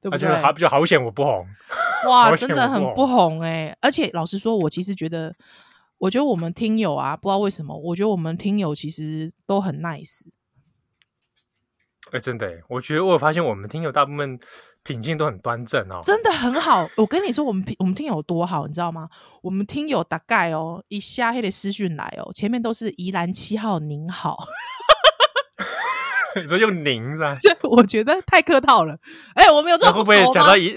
[0.00, 0.28] 对不对？
[0.28, 1.44] 还比较好险，我不红。
[2.08, 3.76] 哇，真的很不红哎！
[3.80, 5.34] 而且老实说，我其实觉得，
[5.98, 10.20] 我觉得我们听友啊，不知道为什么，我觉得我们听友其实都很 nice。
[12.12, 14.38] 哎，真的，我觉得我有发现，我们听友大部分
[14.88, 16.88] 品性都很端正哦，真的很好。
[16.96, 19.06] 我跟你说，我们我们听友有多好，你知道吗？
[19.42, 24.46] 我们听友大概哦，一下黑的私讯来哦，前面都是宜兰七号您好，
[26.40, 27.38] 你说用您是吧？
[27.68, 28.96] 我觉得太客套了。
[29.34, 30.70] 哎，我们有这种会不会讲到一？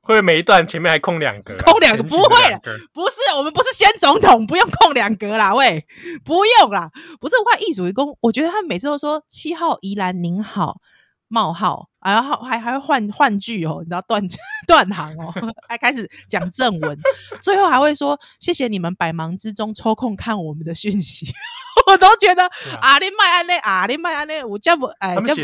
[0.00, 1.56] 会不会每一段前面还空两格？
[1.58, 2.60] 空两格不会，
[2.92, 5.86] 不是我们不是先总统，不用空两格啦，喂，
[6.24, 6.90] 不用啦，
[7.20, 10.80] 不是我艺术一公，我觉得他每次都说七号宜兰您好
[11.28, 14.22] 冒号，然后还还会换换句哦，你知道断
[14.66, 15.32] 断行哦，
[15.68, 16.98] 还开始讲正文，
[17.42, 21.26] 最后还会说谢谢你们百忙之中抽空看我们的讯息。
[21.86, 22.42] 我都觉得
[22.80, 25.34] 啊，你麦安内啊，你麦安内，我叫不哎，他们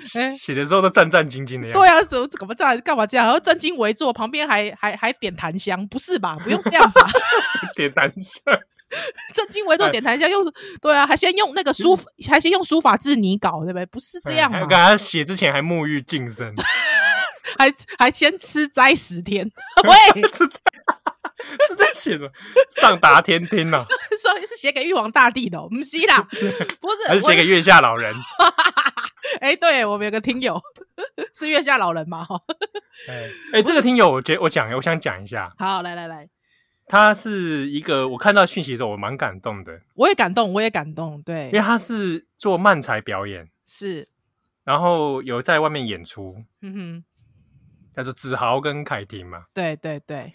[0.00, 1.78] 写写的时候都战战兢兢的样子。
[1.78, 2.78] 对啊，怎么怎么这样？
[2.82, 3.24] 干嘛这样？
[3.26, 6.36] 然后正襟危坐，旁边还还还点檀香，不是吧？
[6.44, 7.08] 不用这样吧？
[7.74, 8.42] 点檀香，
[9.34, 10.42] 正襟危坐点台下，用
[10.80, 13.86] 对啊，还先用那个书，还先用书法字拟稿，对不对？
[13.86, 14.66] 不是这样我？
[14.66, 16.54] 刚刚写之前还沐浴净身，
[17.58, 19.50] 还还先吃斋十天，
[19.84, 20.60] 喂，吃斋。
[21.66, 22.30] 是在写什么？
[22.70, 23.84] 上达天听呢？
[24.22, 28.14] 所以是写给玉皇大帝的，不是啦，不是，还是写给月下老人？
[29.40, 30.60] 哎、欸，对我们有个听友
[31.34, 32.24] 是月下老人嘛？
[32.24, 32.40] 哈，
[33.08, 33.24] 哎
[33.54, 35.52] 哎，这个听友，我觉得我讲，我想讲一下。
[35.58, 36.28] 好，来来来，
[36.92, 39.80] 他是一个我看到讯息的时候，我蛮感动的。
[39.94, 44.06] 我也感动，我也感动，对，因为他是做漫才表演，是，
[44.62, 47.04] 然后有在外面演出，嗯哼，
[47.92, 50.34] 叫做子豪跟凯婷嘛，对对对。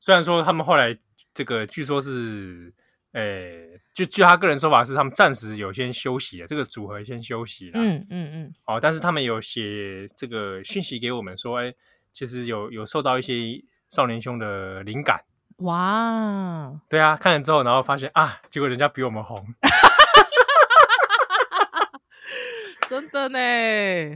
[0.00, 0.98] 虽然说他们后来
[1.32, 2.74] 这个据说是，
[3.12, 7.80] 诶、欸，就据他个人说法是他们暂时有先休息了，这个组合先休息了。
[7.80, 8.54] 嗯嗯嗯。
[8.64, 11.76] 哦，但是他们有写这个讯息给我们说，哎、欸，
[12.12, 15.22] 其实有有受到一些少年兄的灵感。
[15.62, 16.72] 哇。
[16.88, 19.36] 对啊，看了之后，然后发现啊，结果人家比我们红。
[22.88, 23.38] 真的呢，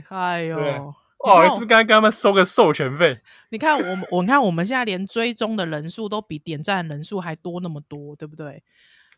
[0.09, 0.93] 哎呦。
[1.19, 3.19] 哦，是不是刚刚跟他们收个授权费？
[3.49, 8.61] 你看，我们我看我们现在连追踪的人数都比点赞人数还多那么多，对不对？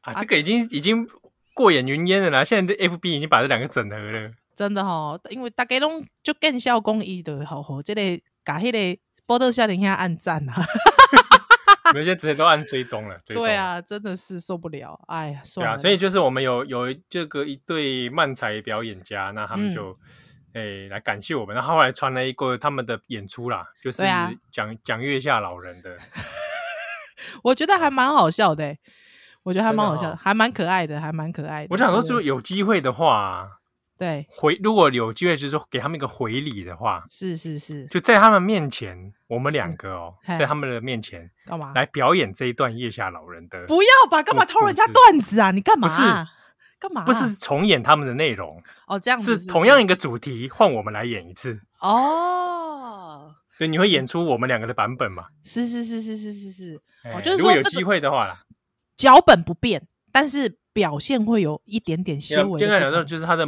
[0.01, 1.05] 啊，这个已经已经
[1.53, 2.41] 过眼云烟了啦。
[2.41, 10.65] 现在的 FB 已经把这两个整合了，真的哈、哦，因为大家都就更效公益的，好好，这里嘎黑的波特下等下暗赞啊，
[11.95, 13.19] 有些直接都按追踪了。
[13.25, 15.73] 追踪对啊，真的是受不了，哎呀，算了。
[15.73, 19.91] 对啊，所以就是我们有有这个一对漫才表演家，那他们就。
[19.91, 19.97] 嗯
[20.51, 24.01] 哎、欸，来感谢我们，然后后来传了一个他们的演出啦，就是
[24.51, 25.95] 讲讲月下老人的，
[27.45, 28.75] 我觉得还蛮好笑的，
[29.43, 31.67] 我觉得还蛮好笑的，的哦、还蛮可爱的，还蛮可爱的。
[31.69, 33.58] 我想说，如果有机会的话，
[33.99, 43.65] 对回如果有机会，就是说给他们一个回礼的话，是是是，就在他们面前，我们两个哦，在他们的面前干嘛来表演这一段腋下老人的？
[43.67, 45.51] 不要吧，干嘛偷人家段子啊？
[45.51, 45.87] 你干嘛？
[45.87, 46.01] 不是。
[46.79, 47.05] 干嘛、啊？
[47.05, 53.35] 不是重演他们的内容哦，这样子是同样一个主题，换我们来演一次哦。
[53.57, 55.25] 对，你会演出我们两个的版本吗？
[55.43, 56.81] 是是是是是是是。
[57.21, 58.43] 就是说，如果有机会的话啦，
[58.95, 62.57] 脚本不变，但是表现会有一点点修为。
[62.57, 63.45] 现在讲到就是他的，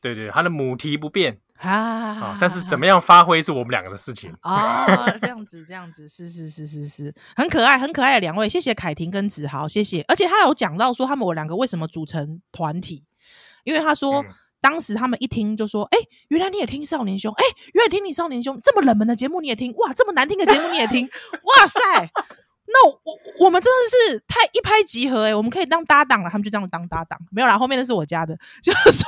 [0.00, 1.38] 对对，他的母题不变。
[1.60, 2.38] 啊！
[2.40, 4.86] 但是怎么样发挥是我们两个的事情啊！
[5.20, 10.04] 这样子，这样子，是是是是是，很可爱，很可爱的两位，谢谢凯婷跟子豪，谢谢。
[10.06, 13.04] 而且他有讲到说他们我两个为什么组成团体，
[13.64, 14.26] 因为他说、嗯、
[14.60, 21.08] 当时他们一听就说，哎、欸，原来你也听少年兄，哎、欸，原来听你少年兄这么冷门的节目你也听，哇，这么难听的节目你也听，
[21.42, 21.80] 哇塞！
[22.68, 23.00] 那我
[23.40, 29.06] 我们真的是太一拍即合诶、欸、我们可以当搭档了，他们就这样当搭档，没有啦，后面那是我家的， 就是说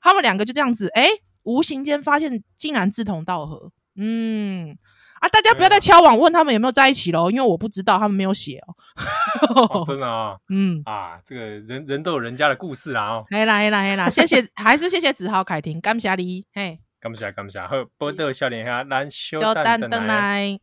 [0.00, 1.10] 他们两个就这样子，哎、欸。
[1.44, 3.72] 无形间发现，竟然志同道合。
[3.96, 4.76] 嗯
[5.18, 8.76] 啊，大家不要再敲网问他们有没有在一起喽，因为我不知道，他们没有写哦。
[9.54, 13.24] 哦真的啊、 哦，嗯啊，这个人人都有人家的故事啦哦。
[13.30, 20.60] 嘿啦嘿啦嘿啦，谢谢， 还是谢谢子豪凯婷，感谢你，嘿，感谢感谢，好，波多笑脸下，咱小蛋等来。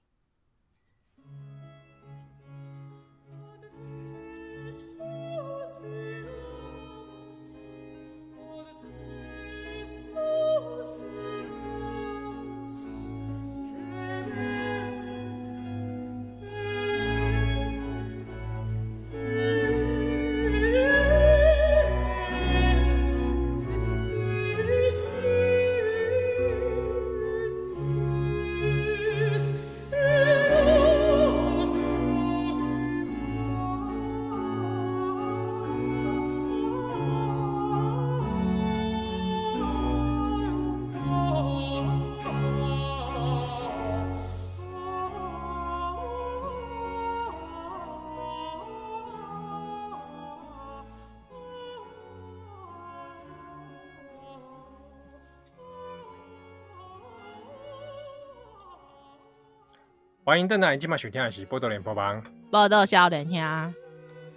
[60.27, 63.75] 欢迎登来今晚收听的是《波多连播帮》，波多少年兄，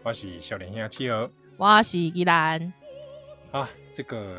[0.02, 2.70] 我是少年兄七儿，我是依兰。
[3.52, 4.38] 啊，这个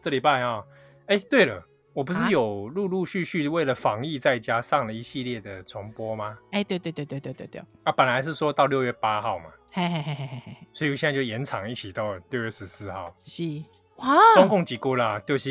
[0.00, 0.64] 这礼拜啊，
[1.04, 1.62] 哎，对了，
[1.92, 6.38] 我不是有陆陆续续为了防疫在家上了一系列的重播吗？
[6.52, 7.62] 哎，对对对对对对对。
[7.84, 13.14] 啊，本来是说到六月八号嘛，嘿嘿嘿嘿嘿，所以我现在就延长一起到六月十四号。
[13.22, 13.62] 是。
[14.00, 15.50] 啊，中共几过啦，就是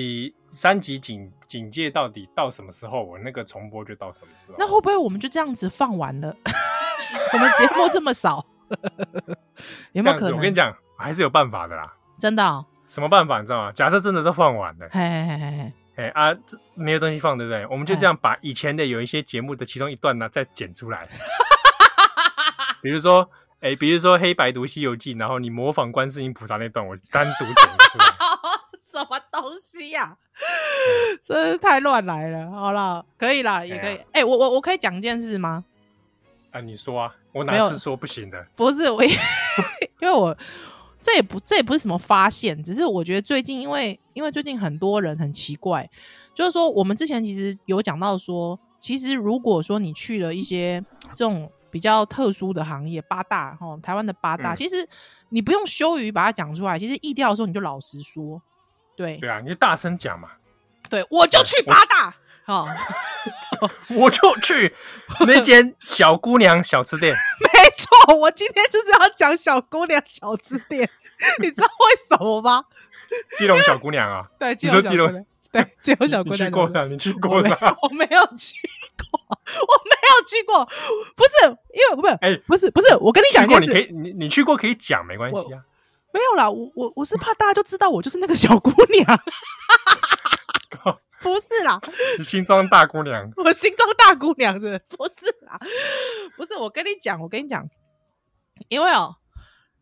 [0.50, 4.56] 三级警警戒到底到什么时候，我那个重播就到什么时候。
[4.58, 6.36] 那会不会我们就这样子放完了？
[7.34, 8.46] 我们节目这么少，
[9.94, 10.38] 有没有可能？
[10.38, 11.94] 我跟你讲，还是有办法的啦。
[12.20, 12.66] 真的、哦？
[12.86, 13.40] 什么办法？
[13.40, 13.72] 你知道吗？
[13.72, 17.66] 假设真的都放完了，嘿嘿嘿嘿嘿，啊，这没有东西放，对不对？
[17.68, 21.08] 我们就这样把以前的有一些节目的其中一段呢，再剪出来。
[22.82, 23.30] 比如说，
[23.62, 28.06] 哎，比如说《黑白读西游记》，然后你模仿观世音菩萨那段，我单独剪出来。
[29.00, 30.18] 什么东西呀、啊？
[31.24, 32.52] 真是太乱来了。
[32.52, 33.96] 好了，可以了，也可以。
[33.96, 35.64] 哎、欸，我我我可以讲件事吗？
[36.52, 38.46] 啊，你说啊，我哪是说不行的？
[38.56, 39.04] 不是我，
[40.02, 40.36] 因为我
[41.02, 45.90] 这也不这也不是什么发现，只是我觉得最近，因为因为最近很多人很奇怪，
[46.34, 54.88] 就是说我们之前其实有讲到说，其实如果说你去了一些这种比较特殊的行业，八大哈，台湾的八大，嗯、其实
[55.30, 56.80] 你不用羞于把它讲出来。
[56.80, 58.42] 其实意调的时候，你就老实说。
[59.00, 60.28] 对对啊，你就大声讲嘛。
[60.90, 62.68] 对，我就去八大， 好，
[63.96, 64.76] 我就去
[65.22, 67.16] 那间小姑娘小吃店。
[67.40, 70.90] 没错，我今天就是要讲小姑娘小吃店，
[71.40, 72.66] 你知道为什么吗？
[73.38, 76.36] 基隆小姑娘啊，对，基隆小姑娘，对，基隆小姑娘。
[76.36, 77.78] 你去过的，你去过的。
[77.82, 78.56] 我没有去
[78.98, 80.66] 过，我没有去过，
[81.16, 85.64] 不是因为不是，哎，不是不是，我跟你讲过，你可以，你你去过可以讲，没关系啊。
[86.12, 89.06] 没有啦，我我我是怕大家就知道我就是那个小姑娘，
[91.22, 91.80] 不是啦，
[92.18, 95.12] 你心中大姑娘， 我心中大姑娘是不是
[95.46, 95.60] 啦？
[96.38, 97.68] 不是，我跟你讲，我跟你讲，
[98.70, 99.16] 因为哦，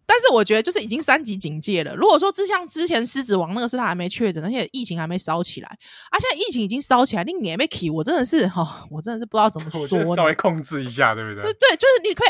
[0.07, 1.95] 但是我觉得就是已经三级警戒了。
[1.95, 5.67] 如果说之像之前狮子王那个是他还没确诊，而且疫情还没烧起来，
[6.09, 11.43] 啊，现在疫情已经烧起来，你也没起，我真的是哈、哦，我真的是不知道怎么说，稍微控制一下，对不对？
[11.43, 12.29] 对对，就是你可以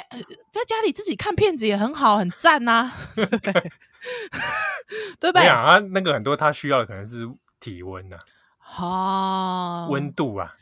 [0.51, 2.93] 在家里自己看片子也很好，很赞呐、啊。
[5.19, 5.41] 对 对吧？
[5.41, 7.27] 啊，那个很多他需要的可能是
[7.59, 8.17] 体温呐，
[8.59, 10.55] 啊，温度啊，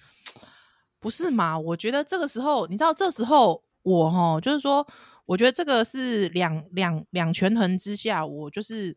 [1.00, 1.58] 不是嘛？
[1.58, 4.86] 我觉得这个时候，你知道，这时候我哈，就是说，
[5.26, 8.96] 我觉得这个是两两两权衡之下，我就是。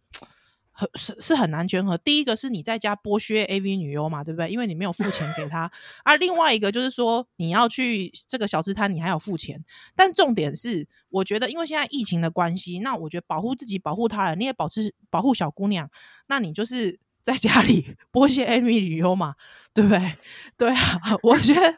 [0.81, 1.99] 很是是很难权衡。
[2.05, 4.49] 第一个是你在家剥削 AV 女优嘛，对不对？
[4.49, 5.69] 因为你没有付钱给他。
[6.05, 9.61] 而、另外一个就是说，你要去这个小吃摊，你还要付钱。
[9.97, 15.91] 但重点是，我觉得因为现在疫情的关系，那我觉得保护自己、保护他人，你也保持保护小姑娘，
[16.29, 19.35] 那你就是在家里 剥削 AV 女优嘛，
[19.75, 20.13] 对不对？
[20.57, 21.75] 对啊，我觉得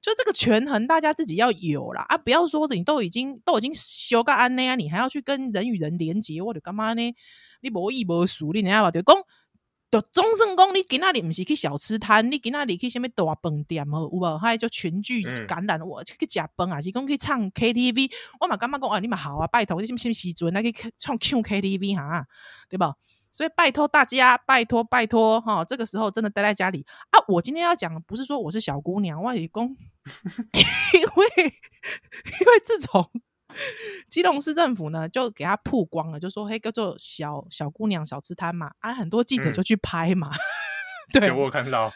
[0.00, 2.16] 就这个权衡，大家自己要有啦啊！
[2.16, 7.14] 不要说的，你都已经都已经修个安内啊，你还要去跟人与人连接，我的干嘛呢？
[7.60, 8.90] 你无意无熟，你知影无？
[8.90, 9.16] 就讲，
[9.90, 14.02] 就总算讲，你今仔日毋是去小吃摊，你今仔日去啥物大饭店哦？
[14.02, 14.38] 有无？
[14.38, 18.10] 还就群聚感染，我去食饭啊，是讲去唱 KTV，
[18.40, 22.24] 我嘛感觉讲啊，你嘛好啊，拜托，你什么什么时阵来去唱唱 KTV 哈？
[22.68, 22.94] 对吧？
[23.30, 27.18] 所以拜托大家，拜托拜托哈，这个时候真的待在家里啊！
[27.28, 29.64] 我今天要讲，不是说我是小姑娘，我是讲，
[30.94, 33.10] 因为因为自从。
[34.10, 40.30] 基隆市政府呢，就给他曝光了，就说嘿，叫做小小姑娘小吃摊嘛，啊，很多记者就去拍嘛。
[41.16, 41.90] 嗯、对，我有看到，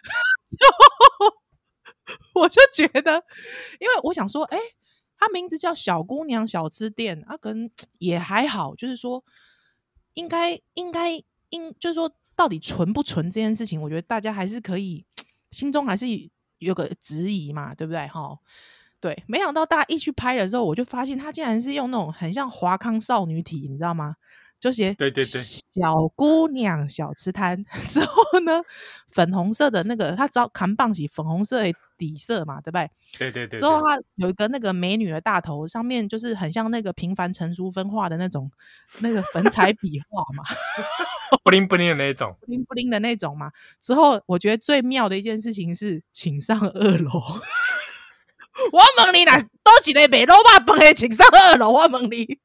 [2.34, 3.22] 我就觉得，
[3.78, 4.62] 因为我想说，哎、欸，
[5.18, 7.70] 他名字叫小姑娘小吃店，啊，跟
[8.00, 9.22] 也还好，就是说，
[10.14, 11.10] 应该应该
[11.50, 15.04] 应，就是说，到底纯不纯这件事情，我觉得大家还是可以
[15.50, 16.06] 心中还是
[16.58, 18.06] 有个质疑嘛，对不对？
[18.08, 18.38] 哈。
[19.00, 24.14] 对，没想到大家一去拍的时候，我就发现他竟然是用那种很像华康少女体，你知道吗？
[24.62, 28.62] 就写对对对，小姑娘小吃摊 之后呢，
[29.08, 32.88] 粉红色的那个，他只要扛棒起粉红色的底色嘛，对不对？
[33.18, 33.58] 对对对。
[33.58, 38.48] 之后他有一个那个美女的大头，上面就是很像那个平凡成熟分画的那种
[39.00, 40.44] 那个粉彩笔画嘛，
[41.42, 43.50] 不灵不灵的那种，不灵不灵的那种嘛。
[43.80, 47.10] 之后我觉得最妙的一件事情是，请上二楼。
[48.70, 50.34] 我问你啦，多几个卖卤肉
[50.66, 51.72] 饭的，请上二楼。
[51.72, 52.38] 我问你，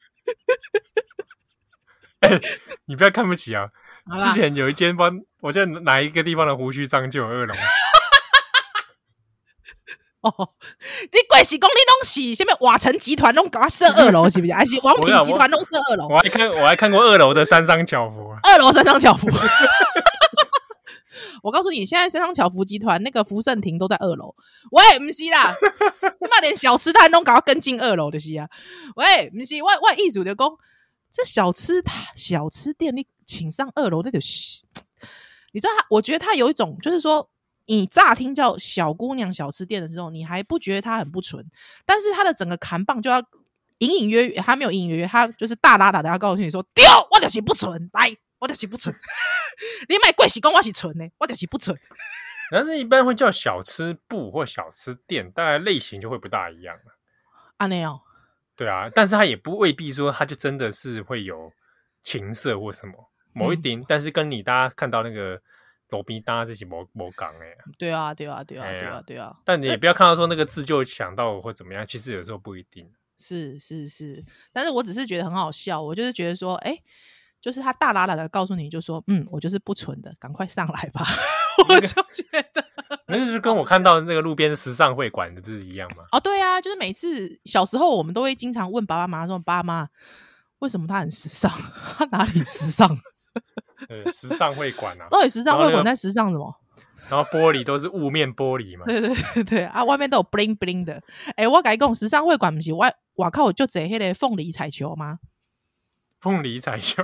[2.22, 2.42] 欸，
[2.86, 3.70] 你不要看不起啊！
[4.24, 7.54] 之前有一间帮，我记得哪一个地方的胡须章就有二楼。
[10.22, 10.32] 哦，
[11.12, 14.54] 你贵是讲你拢是什么瓦城集团拢搞设二楼是不是？
[14.54, 16.08] 还是王品集团拢设二楼？
[16.08, 19.28] 我还看我还看过二楼的三商巧福，二楼三商巧福。
[21.44, 24.34] 我告诉你，现在三商巧福集团那个福盛亭都在二楼。
[24.72, 25.54] 喂，不是啦，
[26.20, 28.50] 他妈连小吃摊都搞要跟进二楼的是啊。
[28.96, 30.58] 喂，不是，外外一组的工，
[31.18, 34.64] 这小吃摊小吃店你请上二楼那就是，
[35.52, 35.84] 你知道他？
[35.90, 37.28] 我觉得他有一种，就是说，
[37.66, 41.44] 你乍听叫小姑娘小吃店的时候，你还不觉得他很不纯，
[41.88, 43.20] 但是他的整个扛棒就要
[43.80, 48.16] 隐隐约约，他没有隐隐约约，他就是大大大的要告诉你说，丢，我就是不纯，来。
[48.40, 48.96] 我就是不纯，
[49.90, 51.76] 你买贵喜公我是纯的，我就是不纯。
[52.52, 57.00] 但是一般 会叫小吃部或小吃店，大概类型就会不大一样了。
[57.58, 58.00] 啊，没有。
[58.58, 61.54] 对啊，但是他也不未必说他就真的是会有
[62.04, 62.94] 情色或什么
[63.32, 65.40] 某一点，嗯、但是跟你大家看到那个
[65.90, 69.38] 罗宾达这些某某港哎，对啊，对啊，对啊，对啊，对啊。
[69.46, 72.92] 但你也不要看到说那个字就想到或怎么样，其实有时候不一定。
[73.18, 76.84] 是是是，但是我只是觉得很好笑，我就是觉得说，哎、欸。
[77.40, 81.06] 就是他大喇喇的告诉你，就说，嗯，我就是不纯的，赶快上来吧。
[81.58, 82.64] 我就觉得，
[83.08, 86.04] 那就是跟我看到那个路边的时尚会馆的不是一样吗？
[86.12, 89.88] 哦，对啊，就是每次小时候我们都会经常问爸爸妈妈说，爸妈，
[90.60, 91.52] 为什么他很时尚？
[91.98, 92.88] 他哪里时尚？
[93.88, 96.54] 对，时尚会馆啊，到底时尚会馆在时尚什么？
[97.10, 98.86] 然后玻璃都是雾面玻璃嘛？
[98.86, 100.94] 对对对对啊，外面都有 bling bling 的。
[101.30, 105.20] 哎、欸，我跟你讲，时尚会馆不是外，我靠，我就坐那个凤梨彩球吗？
[106.20, 107.04] 凤梨彩球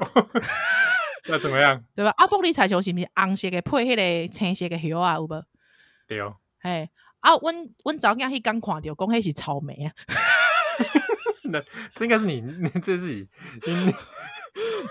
[1.27, 1.81] 那怎么样？
[1.95, 2.13] 对吧？
[2.17, 5.15] 啊，凤梨彩球是不是红色的配迄个青色的叶啊？
[5.15, 5.43] 有无？
[6.07, 6.35] 对哦。
[6.59, 6.89] 哎，
[7.21, 9.93] 啊，阮阮早间迄刚看到，讲迄是草莓啊。
[11.43, 11.61] 那
[11.93, 13.27] 这应该是你，你 这是你。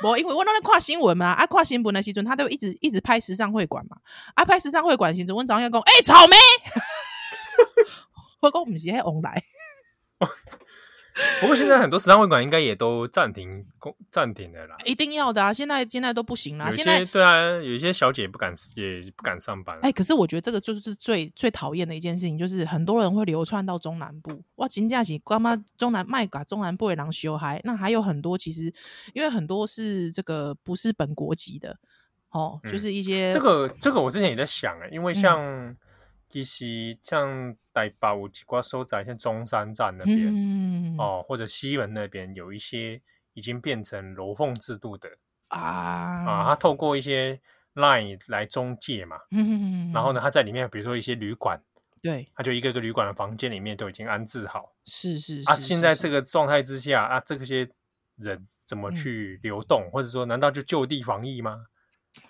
[0.03, 3.97] 无，因为我那在看新闻嘛，啊，看新闻的时阵，他都一直一直拍时尚会馆嘛，
[4.35, 6.37] 啊，拍时尚会馆时阵，阮早间讲，哎、欸，草莓。
[8.41, 9.43] 我讲不是迄红来。
[11.41, 15.53] 不过现在很多时尚会馆应该也都暂停工暂停了啦，一定要的啊！
[15.53, 16.67] 现在现在都不行啦。
[16.67, 19.77] 有些现在对啊，有一些小姐不敢也不敢上班。
[19.83, 24.43] 哎、欸，可是我觉得这个就是最最讨厌的一件事情，就是很多人会流窜到中南部。
[24.55, 28.73] 哇，金价起干嘛中南卖嘎中南部的狼修嗨，那还有很多其实
[29.13, 31.77] 因为很多是这个不是本国籍的
[32.31, 35.77] 哦，嗯、就是一些这个这个我之前也在想哎、欸，因为像。
[36.33, 42.99] 嗯其实像台北有几挂所在，像中山站那边、嗯、哦，或者西门那边有一些
[43.35, 45.11] 已经变成楼凤制度的
[45.49, 45.61] 啊。
[45.61, 47.39] 啊，他透过一些
[47.75, 51.63] line 来中介嘛，嗯、然后呢，他在里面，比如说一些旅馆，
[52.03, 57.69] 对，他就一个个旅馆的房间里面都已经安置好，是是，是啊，现在这个状态之下啊，这些
[58.17, 61.67] 人怎么去流动，嗯、或者说难道就就地防疫吗？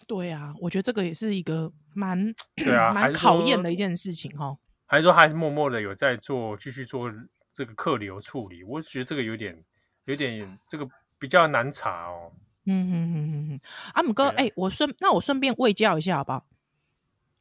[0.07, 4.57] 对啊，我觉得这个也是一个蛮 对啊，蛮考验的一件事情哈。
[4.87, 7.11] 还是说还是默默的有在做，继续做
[7.53, 8.63] 这个客流处理？
[8.63, 9.65] 我觉得这个有点
[10.05, 10.87] 有点这个
[11.19, 12.33] 比较难查哦。
[12.65, 13.61] 嗯嗯嗯嗯嗯。
[13.95, 16.47] 阿姆哥，哎、欸，我顺那我顺便卫教一下好不好？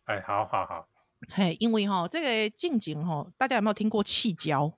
[0.06, 0.88] 哎、欸，好好好。
[1.30, 4.74] 嘿，因为哈这个近景哈，大家有没有听过气交？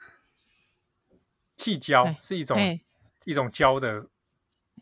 [1.56, 2.82] 气胶是一种、欸、
[3.26, 4.08] 一种胶的。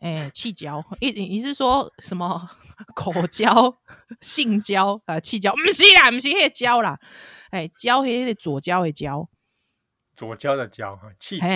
[0.00, 2.50] 哎、欸，气胶，你你是说什么？
[2.94, 3.78] 口交、
[4.20, 6.98] 性交啊，气交，不是啦，不是那个交啦，
[7.50, 9.28] 哎、欸，交是那个左交的交，
[10.14, 11.46] 左交的交哈，气交，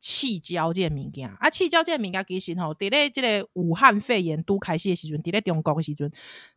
[0.00, 6.10] 气交这个物件啊，气交这个物件其实吼，伫咧这个武汉肺炎都开始的时阵，伫咧中国的时阵，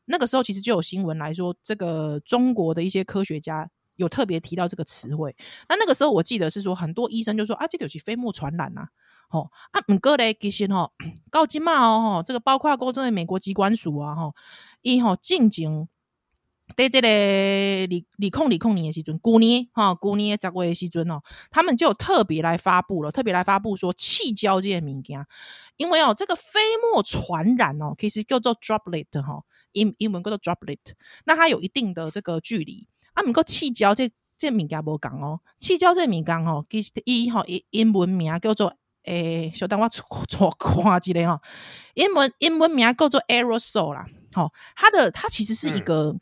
[0.06, 5.36] 那个时候其实就有新闻来说，这个中国的一些科学家有特别提到这个词汇。
[5.70, 8.90] 那那个时候我记得是说，很多医生就说啊，这就是飞沫传染呐、啊。
[9.36, 10.94] 吼啊，毋过咧，其实吼，
[11.30, 14.34] 到即嘛哦，吼，这个包括过这个美国机关署啊，吼，
[14.82, 15.88] 伊吼进前
[16.76, 17.08] 在这个
[17.88, 21.22] 李李控李控年的时阵，旧年哈，旧年十月的时阵哦，
[21.52, 25.24] 他们就特别来发布了，特别来发布说气胶这个物件，
[25.78, 30.80] 因为哦，这个飞沫传染哦，其实叫做 droplet 哈，英英文叫做 droplet，
[31.26, 38.76] 那它有一定的这个距离啊，毋过气胶这这物件无共哦，气胶这物件吼，其实伊吼英英文名叫做。
[39.06, 41.42] 诶，小等我错错看一下哈，
[41.94, 46.16] 英文英文名叫做 aerosol 啦，好，它的它其实是一个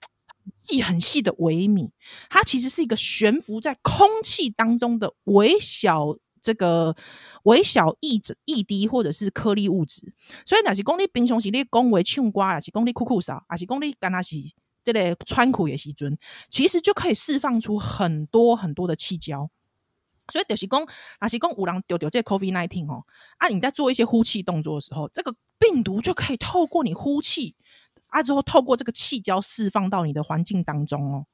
[0.57, 1.91] 细很细的微米，
[2.29, 6.95] 它其实是一个悬浮在空气当中的微小这个
[7.43, 10.13] 微小液质液滴或者是颗粒物质，
[10.45, 14.35] 所以那是讲你平常时你讲话唱歌，还是讲你哭哭嗽，还是讲你干那是
[14.83, 16.17] 这个穿裤的时阵，
[16.49, 19.49] 其实就可以释放出很多很多的气胶。
[20.31, 20.79] 所以就是讲，
[21.19, 23.03] 若是讲有人丢丢这 COVID nineteen 哦，
[23.37, 27.55] 啊，你在做一些呼气动作的时候，这个病毒就可以透过你呼气，
[28.07, 31.25] 啊，之后透过这个气胶释放到你的环境当中哦，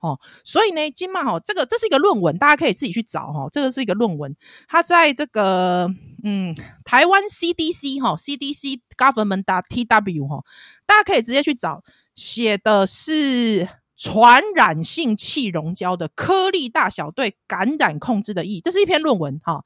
[0.00, 4.34] 哦，所以呢，今嘛哦，这个这是一个论文，大家可以自己去找哈、哦，这个是一个论文，
[4.66, 5.88] 它在这个
[6.24, 10.44] 嗯台湾 CDC 哈、哦、CDC government 打 TW 哈、哦，
[10.86, 11.82] 大家可以直接去找。
[12.14, 13.68] 写的是
[13.98, 19.64] 传染性气溶胶的颗粒大小对感染控制的意义，这是一篇论文哈。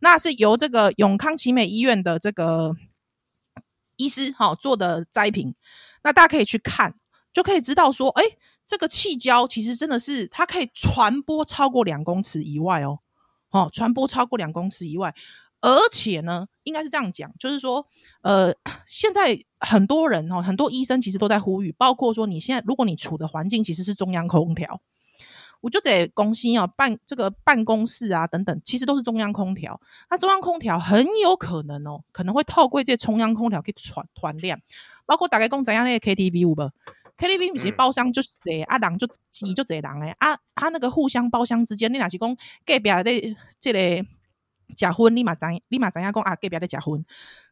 [0.00, 2.76] 那是由这个永康奇美医院的这个
[3.96, 5.54] 医师哈做的摘评，
[6.04, 6.94] 那大家可以去看，
[7.32, 8.22] 就可以知道说，哎，
[8.66, 12.98] 这个气胶其实真的是它可以传播超过两公尺以外哦，
[13.50, 15.14] 哦，传播超过两公尺以外。
[15.62, 17.86] 而且呢，应该是这样讲，就是说，
[18.22, 18.50] 呃，
[18.86, 24.80] 现在很多人哦，很多医生其实都在呼吁，包括说，你现在如果你处的环境其实是中央空调，
[25.60, 29.78] 我就得公司啊办这个办公室啊等等，其实都是中央空调。
[30.08, 34.58] 那中央空调很有可能哦，可能会透过这中央空调去传传染，
[35.04, 36.54] 包括大概讲怎样那个 KTV 有无
[37.18, 42.34] ？KTV 其实包厢就是这啊人就挤就这人诶啊，他那个互相包厢之间，你若是讲
[42.64, 44.08] 隔壁的这个。
[44.76, 47.04] 假婚立马咱立马咱家公啊，给别的假婚，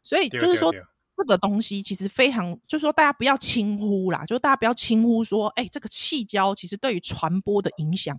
[0.02, 0.72] 所以就是说
[1.16, 8.16] 这个东西其实非常，就是说大家不要轻忽啦，就是大家不要轻忽说，哎、欸，这个气胶其实对于传播的影响，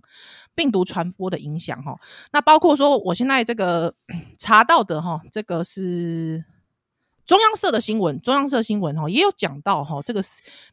[0.54, 1.98] 病毒传播的影响哈。
[2.30, 3.94] 那包括说我现在这个
[4.36, 6.44] 查到的哈，这个是
[7.24, 10.22] 中央社的新闻，中央社新闻哈也有讲到哈，这个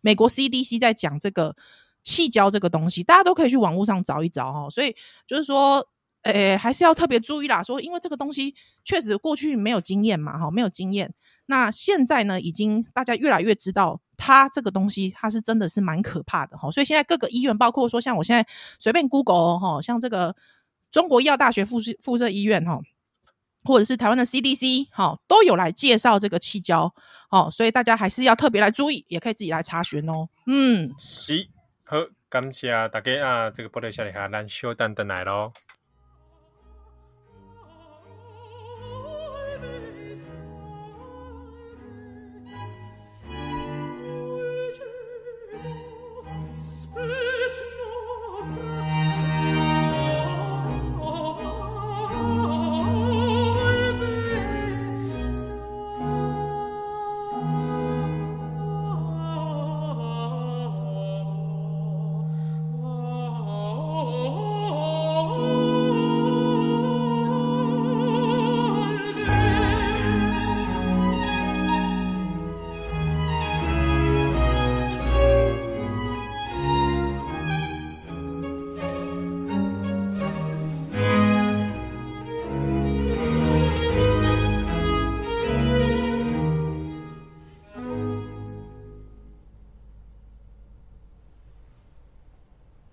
[0.01, 1.55] 美国 CDC 在讲这个
[2.03, 4.69] 气胶这个东西，大家都可以去网络上找一找哈。
[4.69, 4.93] 所以
[5.25, 5.87] 就是说。
[6.31, 7.61] 诶、欸，还是要特别注意啦。
[7.63, 8.53] 说，因为这个东西
[8.83, 11.13] 确实过去没有经验嘛，哈，没有经验。
[11.47, 16.69] 那现在呢，已经大家越来越知道，它这个东西它是真的是蛮可怕的哈。
[16.69, 18.45] 所以现在各个医院，包括说像我现在
[18.79, 20.35] 随便 Google 哈，像这个
[20.91, 22.79] 中国医药大学附设附设医院哈，
[23.63, 26.93] 或者是台湾的 CDC 哈，都有来介绍这个气胶
[27.29, 27.49] 哦。
[27.49, 30.27] 所以大家还是要特别来注意，也可以自己来查询哦。
[30.47, 31.47] 嗯，是
[31.85, 31.97] 好，
[32.27, 35.53] 感谢大家啊，这个波多小李哈，咱稍等等来喽。